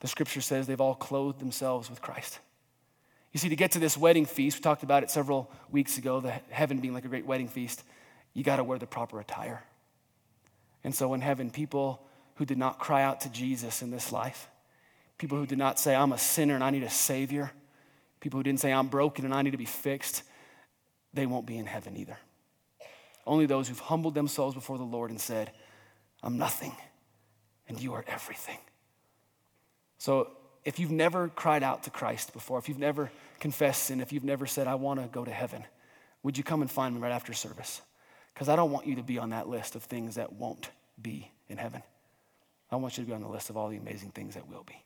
the 0.01 0.09
scripture 0.09 0.41
says 0.41 0.67
they've 0.67 0.81
all 0.81 0.95
clothed 0.95 1.39
themselves 1.39 1.91
with 1.91 2.01
Christ. 2.01 2.39
You 3.33 3.39
see, 3.39 3.49
to 3.49 3.57
get 3.57 3.73
to 3.73 3.79
this 3.79 3.97
wedding 3.97 4.27
feast, 4.27 4.59
we 4.59 4.63
talked 4.63 4.83
about 4.83 5.03
it 5.03 5.11
several 5.11 5.51
weeks 5.71 5.99
ago, 5.99 6.21
the 6.21 6.33
heaven 6.51 6.79
being 6.79 6.95
like 6.95 7.05
a 7.05 7.09
great 7.09 7.27
wedding 7.27 7.49
feast, 7.49 7.83
you 8.35 8.43
got 8.43 8.57
to 8.57 8.65
wear 8.65 8.79
the 8.79 8.87
proper 8.87 9.21
attire. 9.21 9.63
And 10.85 10.95
so 10.95 11.15
in 11.15 11.21
heaven, 11.21 11.51
people 11.51 12.03
who 12.37 12.45
did 12.45 12.59
not 12.59 12.79
cry 12.79 13.03
out 13.03 13.21
to 13.23 13.31
Jesus 13.31 13.83
in 13.83 13.91
this 13.91 14.13
life, 14.13 14.49
people 15.19 15.39
who 15.39 15.47
did 15.47 15.59
not 15.59 15.79
say, 15.79 15.95
I'm 15.95 16.13
a 16.13 16.19
sinner 16.19 16.55
and 16.55 16.65
I 16.65 16.71
need 16.71 16.83
a 16.83 16.91
Savior, 16.91 17.53
people 18.21 18.39
who 18.39 18.45
didn't 18.45 18.61
say, 18.61 18.73
I'm 18.73 18.89
broken 18.89 19.25
and 19.25 19.35
I 19.35 19.43
need 19.43 19.53
to 19.53 19.59
be 19.59 19.65
fixed, 19.65 20.23
they 21.15 21.27
won't 21.27 21.47
be 21.47 21.59
in 21.59 21.67
heaven 21.67 21.97
either. 21.97 22.19
Only 23.27 23.47
those 23.47 23.69
who've 23.69 23.79
humbled 23.79 24.15
themselves 24.15 24.55
before 24.55 24.79
the 24.79 24.85
Lord 24.85 25.11
and 25.11 25.21
said, 25.21 25.53
I'm 26.23 26.39
nothing 26.39 26.75
and 27.69 27.81
you 27.81 27.95
are 27.95 28.05
everything. 28.07 28.59
So 29.99 30.31
if 30.65 30.79
you've 30.79 30.91
never 30.91 31.29
cried 31.29 31.63
out 31.63 31.85
to 31.85 31.91
Christ 31.91 32.33
before, 32.33 32.59
if 32.59 32.69
you've 32.69 32.79
never 32.79 33.11
confessed 33.41 33.85
sin, 33.85 34.01
if 34.01 34.13
you've 34.13 34.25
never 34.25 34.47
said, 34.47 34.67
I 34.67 34.75
want 34.77 35.01
to 35.01 35.09
go 35.09 35.25
to 35.25 35.31
heaven, 35.31 35.65
would 36.23 36.39
you 36.39 36.45
come 36.45 36.63
and 36.63 36.71
find 36.71 36.95
me 36.95 37.01
right 37.01 37.13
after 37.13 37.33
service? 37.33 37.83
Because 38.33 38.49
I 38.49 38.57
don't 38.57 38.71
want 38.71 38.87
you 38.87 38.97
to 38.97 39.03
be 39.03 39.19
on 39.19 39.31
that 39.31 39.49
list 39.49 39.75
of 39.75 39.83
things 39.83 40.15
that 40.15 40.33
won't 40.33 40.71
be 41.01 41.31
in 41.49 41.59
heaven. 41.59 41.83
I 42.71 42.77
want 42.77 42.97
you 42.97 43.05
to 43.05 43.09
be 43.09 43.15
on 43.15 43.21
the 43.21 43.29
list 43.29 43.51
of 43.51 43.57
all 43.57 43.69
the 43.69 43.77
amazing 43.77 44.11
things 44.11 44.35
that 44.35 44.49
will 44.49 44.65
be. 44.65 44.83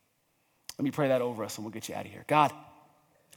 Let 0.79 0.85
me 0.85 0.91
pray 0.91 1.09
that 1.09 1.23
over 1.23 1.45
us 1.45 1.57
and 1.57 1.65
we'll 1.65 1.73
get 1.73 1.89
you 1.89 1.95
out 1.95 2.05
of 2.05 2.11
here. 2.11 2.25
God, 2.27 2.53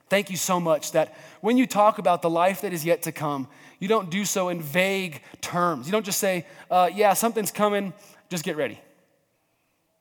thank 0.09 0.29
you 0.29 0.37
so 0.37 0.59
much 0.59 0.91
that 0.93 1.15
when 1.41 1.57
you 1.57 1.67
talk 1.67 1.97
about 1.97 2.21
the 2.21 2.29
life 2.29 2.61
that 2.61 2.73
is 2.73 2.85
yet 2.85 3.03
to 3.03 3.11
come, 3.11 3.47
you 3.79 3.87
don't 3.87 4.09
do 4.09 4.25
so 4.25 4.49
in 4.49 4.61
vague 4.61 5.21
terms. 5.41 5.85
You 5.85 5.91
don't 5.91 6.05
just 6.05 6.19
say, 6.19 6.45
uh, 6.69 6.89
yeah, 6.93 7.13
something's 7.13 7.51
coming, 7.51 7.93
just 8.29 8.43
get 8.43 8.57
ready. 8.57 8.79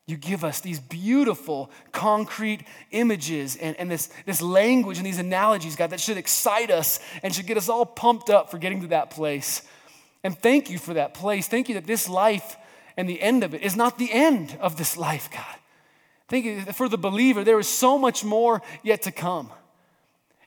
You 0.05 0.17
give 0.17 0.43
us 0.43 0.59
these 0.59 0.79
beautiful, 0.79 1.69
concrete 1.91 2.63
images 2.89 3.55
and, 3.55 3.75
and 3.77 3.91
this, 3.91 4.09
this 4.25 4.41
language 4.41 4.97
and 4.97 5.05
these 5.05 5.19
analogies, 5.19 5.75
God, 5.75 5.91
that 5.91 5.99
should 5.99 6.17
excite 6.17 6.71
us 6.71 6.99
and 7.21 7.33
should 7.33 7.45
get 7.45 7.57
us 7.57 7.69
all 7.69 7.85
pumped 7.85 8.31
up 8.31 8.49
for 8.49 8.57
getting 8.57 8.81
to 8.81 8.87
that 8.87 9.11
place. 9.11 9.61
And 10.23 10.37
thank 10.37 10.69
you 10.69 10.79
for 10.79 10.95
that 10.95 11.13
place. 11.13 11.47
Thank 11.47 11.69
you 11.69 11.75
that 11.75 11.85
this 11.85 12.09
life 12.09 12.57
and 12.97 13.07
the 13.07 13.21
end 13.21 13.43
of 13.43 13.53
it 13.53 13.61
is 13.61 13.75
not 13.75 13.99
the 13.99 14.11
end 14.11 14.57
of 14.59 14.77
this 14.77 14.97
life, 14.97 15.29
God. 15.31 15.55
Thank 16.27 16.45
you 16.45 16.61
for 16.73 16.89
the 16.89 16.97
believer, 16.97 17.43
there 17.43 17.59
is 17.59 17.67
so 17.67 17.97
much 17.97 18.23
more 18.23 18.61
yet 18.83 19.03
to 19.03 19.11
come. 19.11 19.51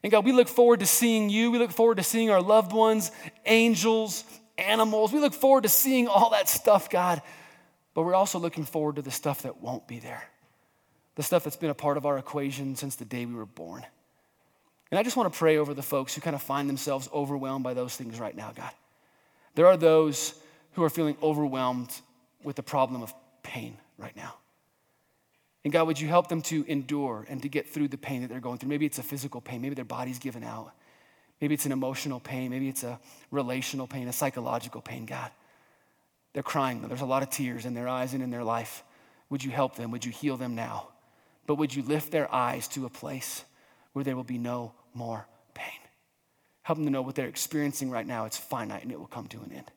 And 0.02 0.10
God, 0.10 0.24
we 0.24 0.32
look 0.32 0.48
forward 0.48 0.80
to 0.80 0.86
seeing 0.86 1.30
you. 1.30 1.50
We 1.50 1.58
look 1.58 1.70
forward 1.70 1.98
to 1.98 2.02
seeing 2.02 2.30
our 2.30 2.42
loved 2.42 2.72
ones, 2.72 3.12
angels, 3.46 4.24
animals. 4.58 5.12
We 5.12 5.20
look 5.20 5.34
forward 5.34 5.62
to 5.62 5.68
seeing 5.68 6.08
all 6.08 6.30
that 6.30 6.48
stuff, 6.48 6.90
God. 6.90 7.22
But 7.94 8.02
we're 8.02 8.14
also 8.14 8.38
looking 8.38 8.64
forward 8.64 8.96
to 8.96 9.02
the 9.02 9.10
stuff 9.10 9.42
that 9.42 9.60
won't 9.60 9.86
be 9.86 9.98
there, 9.98 10.24
the 11.14 11.22
stuff 11.22 11.44
that's 11.44 11.56
been 11.56 11.70
a 11.70 11.74
part 11.74 11.96
of 11.96 12.06
our 12.06 12.18
equation 12.18 12.74
since 12.74 12.96
the 12.96 13.04
day 13.04 13.26
we 13.26 13.34
were 13.34 13.46
born. 13.46 13.84
And 14.90 14.98
I 14.98 15.02
just 15.02 15.16
want 15.16 15.32
to 15.32 15.38
pray 15.38 15.56
over 15.56 15.72
the 15.72 15.82
folks 15.82 16.14
who 16.14 16.20
kind 16.20 16.36
of 16.36 16.42
find 16.42 16.68
themselves 16.68 17.08
overwhelmed 17.12 17.64
by 17.64 17.74
those 17.74 17.96
things 17.96 18.18
right 18.18 18.36
now, 18.36 18.52
God. 18.54 18.70
There 19.54 19.66
are 19.66 19.76
those 19.76 20.34
who 20.72 20.82
are 20.82 20.90
feeling 20.90 21.16
overwhelmed 21.22 21.90
with 22.42 22.56
the 22.56 22.62
problem 22.62 23.02
of 23.02 23.14
pain 23.42 23.76
right 23.98 24.16
now. 24.16 24.34
And 25.64 25.72
God, 25.72 25.86
would 25.86 26.00
you 26.00 26.08
help 26.08 26.28
them 26.28 26.42
to 26.42 26.64
endure 26.66 27.24
and 27.28 27.40
to 27.42 27.48
get 27.48 27.68
through 27.68 27.88
the 27.88 27.98
pain 27.98 28.22
that 28.22 28.28
they're 28.28 28.40
going 28.40 28.58
through? 28.58 28.68
Maybe 28.68 28.86
it's 28.86 28.98
a 28.98 29.02
physical 29.02 29.40
pain, 29.40 29.62
maybe 29.62 29.74
their 29.74 29.84
body's 29.84 30.18
given 30.18 30.42
out. 30.42 30.72
Maybe 31.40 31.54
it's 31.54 31.66
an 31.66 31.72
emotional 31.72 32.20
pain, 32.20 32.50
maybe 32.50 32.68
it's 32.68 32.84
a 32.84 33.00
relational 33.30 33.86
pain, 33.86 34.08
a 34.08 34.12
psychological 34.12 34.80
pain, 34.80 35.06
God. 35.06 35.30
They're 36.32 36.42
crying. 36.42 36.82
There's 36.82 37.00
a 37.00 37.06
lot 37.06 37.22
of 37.22 37.30
tears 37.30 37.66
in 37.66 37.74
their 37.74 37.88
eyes 37.88 38.14
and 38.14 38.22
in 38.22 38.30
their 38.30 38.44
life. 38.44 38.82
Would 39.28 39.44
you 39.44 39.50
help 39.50 39.76
them? 39.76 39.90
Would 39.90 40.04
you 40.04 40.12
heal 40.12 40.36
them 40.36 40.54
now? 40.54 40.88
But 41.46 41.56
would 41.56 41.74
you 41.74 41.82
lift 41.82 42.10
their 42.10 42.32
eyes 42.32 42.68
to 42.68 42.86
a 42.86 42.90
place 42.90 43.44
where 43.92 44.04
there 44.04 44.16
will 44.16 44.24
be 44.24 44.38
no 44.38 44.72
more 44.94 45.26
pain? 45.52 45.80
Help 46.62 46.78
them 46.78 46.86
to 46.86 46.92
know 46.92 47.02
what 47.02 47.16
they're 47.16 47.28
experiencing 47.28 47.90
right 47.90 48.06
now. 48.06 48.24
It's 48.24 48.36
finite 48.36 48.82
and 48.82 48.92
it 48.92 48.98
will 48.98 49.06
come 49.06 49.26
to 49.28 49.38
an 49.38 49.52
end. 49.52 49.70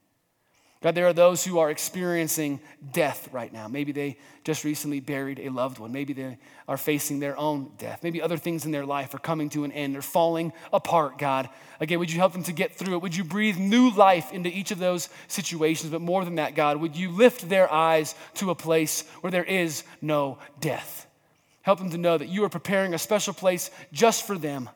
God, 0.85 0.93
there 0.93 1.07
are 1.07 1.13
those 1.13 1.43
who 1.43 1.57
are 1.57 1.71
experiencing 1.71 2.59
death 2.91 3.27
right 3.31 3.51
now. 3.51 3.67
Maybe 3.67 3.91
they 3.91 4.19
just 4.43 4.63
recently 4.63 4.99
buried 4.99 5.39
a 5.39 5.49
loved 5.49 5.79
one. 5.79 5.91
Maybe 5.91 6.13
they 6.13 6.37
are 6.67 6.77
facing 6.77 7.19
their 7.19 7.35
own 7.39 7.71
death. 7.79 8.03
Maybe 8.03 8.21
other 8.21 8.37
things 8.37 8.67
in 8.67 8.71
their 8.71 8.85
life 8.85 9.15
are 9.15 9.17
coming 9.17 9.49
to 9.49 9.63
an 9.63 9.71
end. 9.71 9.95
They're 9.95 10.03
falling 10.03 10.53
apart, 10.71 11.17
God. 11.17 11.49
Again, 11.79 11.97
would 11.97 12.13
you 12.13 12.19
help 12.19 12.33
them 12.33 12.43
to 12.43 12.51
get 12.51 12.75
through 12.75 12.93
it? 12.93 13.01
Would 13.01 13.15
you 13.15 13.23
breathe 13.23 13.57
new 13.57 13.89
life 13.89 14.31
into 14.31 14.55
each 14.55 14.69
of 14.69 14.77
those 14.77 15.09
situations? 15.27 15.91
But 15.91 16.01
more 16.01 16.23
than 16.23 16.35
that, 16.35 16.53
God, 16.53 16.77
would 16.77 16.95
you 16.95 17.09
lift 17.09 17.49
their 17.49 17.73
eyes 17.73 18.13
to 18.35 18.51
a 18.51 18.55
place 18.55 19.09
where 19.21 19.31
there 19.31 19.43
is 19.43 19.83
no 20.03 20.37
death? 20.59 21.07
Help 21.63 21.79
them 21.79 21.89
to 21.89 21.97
know 21.97 22.15
that 22.15 22.29
you 22.29 22.43
are 22.43 22.49
preparing 22.49 22.93
a 22.93 22.99
special 22.99 23.33
place 23.33 23.71
just 23.91 24.27
for 24.27 24.37
them 24.37 24.69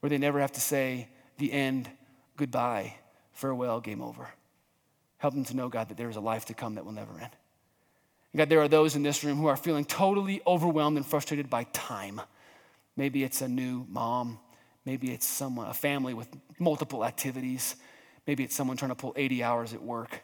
where 0.00 0.10
they 0.10 0.18
never 0.18 0.40
have 0.40 0.52
to 0.52 0.60
say 0.60 1.08
the 1.38 1.50
end, 1.54 1.88
goodbye, 2.36 2.96
farewell, 3.32 3.80
game 3.80 4.02
over. 4.02 4.28
Help 5.18 5.34
them 5.34 5.44
to 5.44 5.56
know, 5.56 5.68
God, 5.68 5.88
that 5.88 5.96
there 5.96 6.10
is 6.10 6.16
a 6.16 6.20
life 6.20 6.46
to 6.46 6.54
come 6.54 6.74
that 6.74 6.84
will 6.84 6.92
never 6.92 7.12
end. 7.12 7.30
And 8.32 8.38
God, 8.38 8.48
there 8.48 8.60
are 8.60 8.68
those 8.68 8.96
in 8.96 9.02
this 9.02 9.24
room 9.24 9.38
who 9.38 9.46
are 9.46 9.56
feeling 9.56 9.84
totally 9.84 10.42
overwhelmed 10.46 10.96
and 10.96 11.06
frustrated 11.06 11.48
by 11.48 11.64
time. 11.72 12.20
Maybe 12.96 13.24
it's 13.24 13.40
a 13.40 13.48
new 13.48 13.86
mom. 13.88 14.38
Maybe 14.84 15.10
it's 15.10 15.26
someone, 15.26 15.68
a 15.68 15.74
family 15.74 16.14
with 16.14 16.28
multiple 16.58 17.04
activities. 17.04 17.76
Maybe 18.26 18.44
it's 18.44 18.54
someone 18.54 18.76
trying 18.76 18.90
to 18.90 18.94
pull 18.94 19.14
80 19.16 19.42
hours 19.42 19.72
at 19.72 19.82
work. 19.82 20.22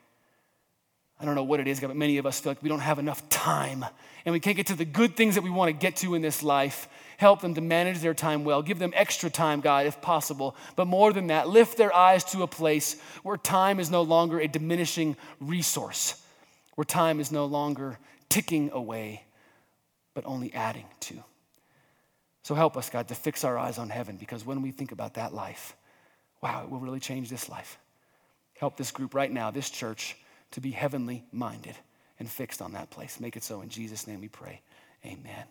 I 1.18 1.24
don't 1.24 1.34
know 1.36 1.44
what 1.44 1.60
it 1.60 1.68
is, 1.68 1.78
God, 1.78 1.88
but 1.88 1.96
many 1.96 2.18
of 2.18 2.26
us 2.26 2.40
feel 2.40 2.50
like 2.50 2.62
we 2.62 2.68
don't 2.68 2.80
have 2.80 2.98
enough 2.98 3.28
time 3.28 3.84
and 4.24 4.32
we 4.32 4.40
can't 4.40 4.56
get 4.56 4.66
to 4.68 4.74
the 4.74 4.84
good 4.84 5.16
things 5.16 5.36
that 5.36 5.42
we 5.42 5.50
want 5.50 5.68
to 5.68 5.72
get 5.72 5.96
to 5.96 6.14
in 6.14 6.22
this 6.22 6.42
life. 6.42 6.88
Help 7.22 7.40
them 7.40 7.54
to 7.54 7.60
manage 7.60 8.00
their 8.00 8.14
time 8.14 8.42
well. 8.42 8.62
Give 8.62 8.80
them 8.80 8.92
extra 8.96 9.30
time, 9.30 9.60
God, 9.60 9.86
if 9.86 10.02
possible. 10.02 10.56
But 10.74 10.88
more 10.88 11.12
than 11.12 11.28
that, 11.28 11.48
lift 11.48 11.76
their 11.76 11.94
eyes 11.94 12.24
to 12.32 12.42
a 12.42 12.48
place 12.48 13.00
where 13.22 13.36
time 13.36 13.78
is 13.78 13.92
no 13.92 14.02
longer 14.02 14.40
a 14.40 14.48
diminishing 14.48 15.16
resource, 15.38 16.20
where 16.74 16.84
time 16.84 17.20
is 17.20 17.30
no 17.30 17.44
longer 17.44 17.96
ticking 18.28 18.72
away, 18.72 19.22
but 20.14 20.26
only 20.26 20.52
adding 20.52 20.86
to. 20.98 21.22
So 22.42 22.56
help 22.56 22.76
us, 22.76 22.90
God, 22.90 23.06
to 23.06 23.14
fix 23.14 23.44
our 23.44 23.56
eyes 23.56 23.78
on 23.78 23.88
heaven 23.88 24.16
because 24.16 24.44
when 24.44 24.60
we 24.60 24.72
think 24.72 24.90
about 24.90 25.14
that 25.14 25.32
life, 25.32 25.76
wow, 26.42 26.64
it 26.64 26.70
will 26.70 26.80
really 26.80 26.98
change 26.98 27.30
this 27.30 27.48
life. 27.48 27.78
Help 28.58 28.76
this 28.76 28.90
group 28.90 29.14
right 29.14 29.30
now, 29.30 29.52
this 29.52 29.70
church, 29.70 30.16
to 30.50 30.60
be 30.60 30.72
heavenly 30.72 31.22
minded 31.30 31.76
and 32.18 32.28
fixed 32.28 32.60
on 32.60 32.72
that 32.72 32.90
place. 32.90 33.20
Make 33.20 33.36
it 33.36 33.44
so 33.44 33.60
in 33.60 33.68
Jesus' 33.68 34.08
name 34.08 34.20
we 34.20 34.28
pray. 34.28 34.60
Amen. 35.06 35.44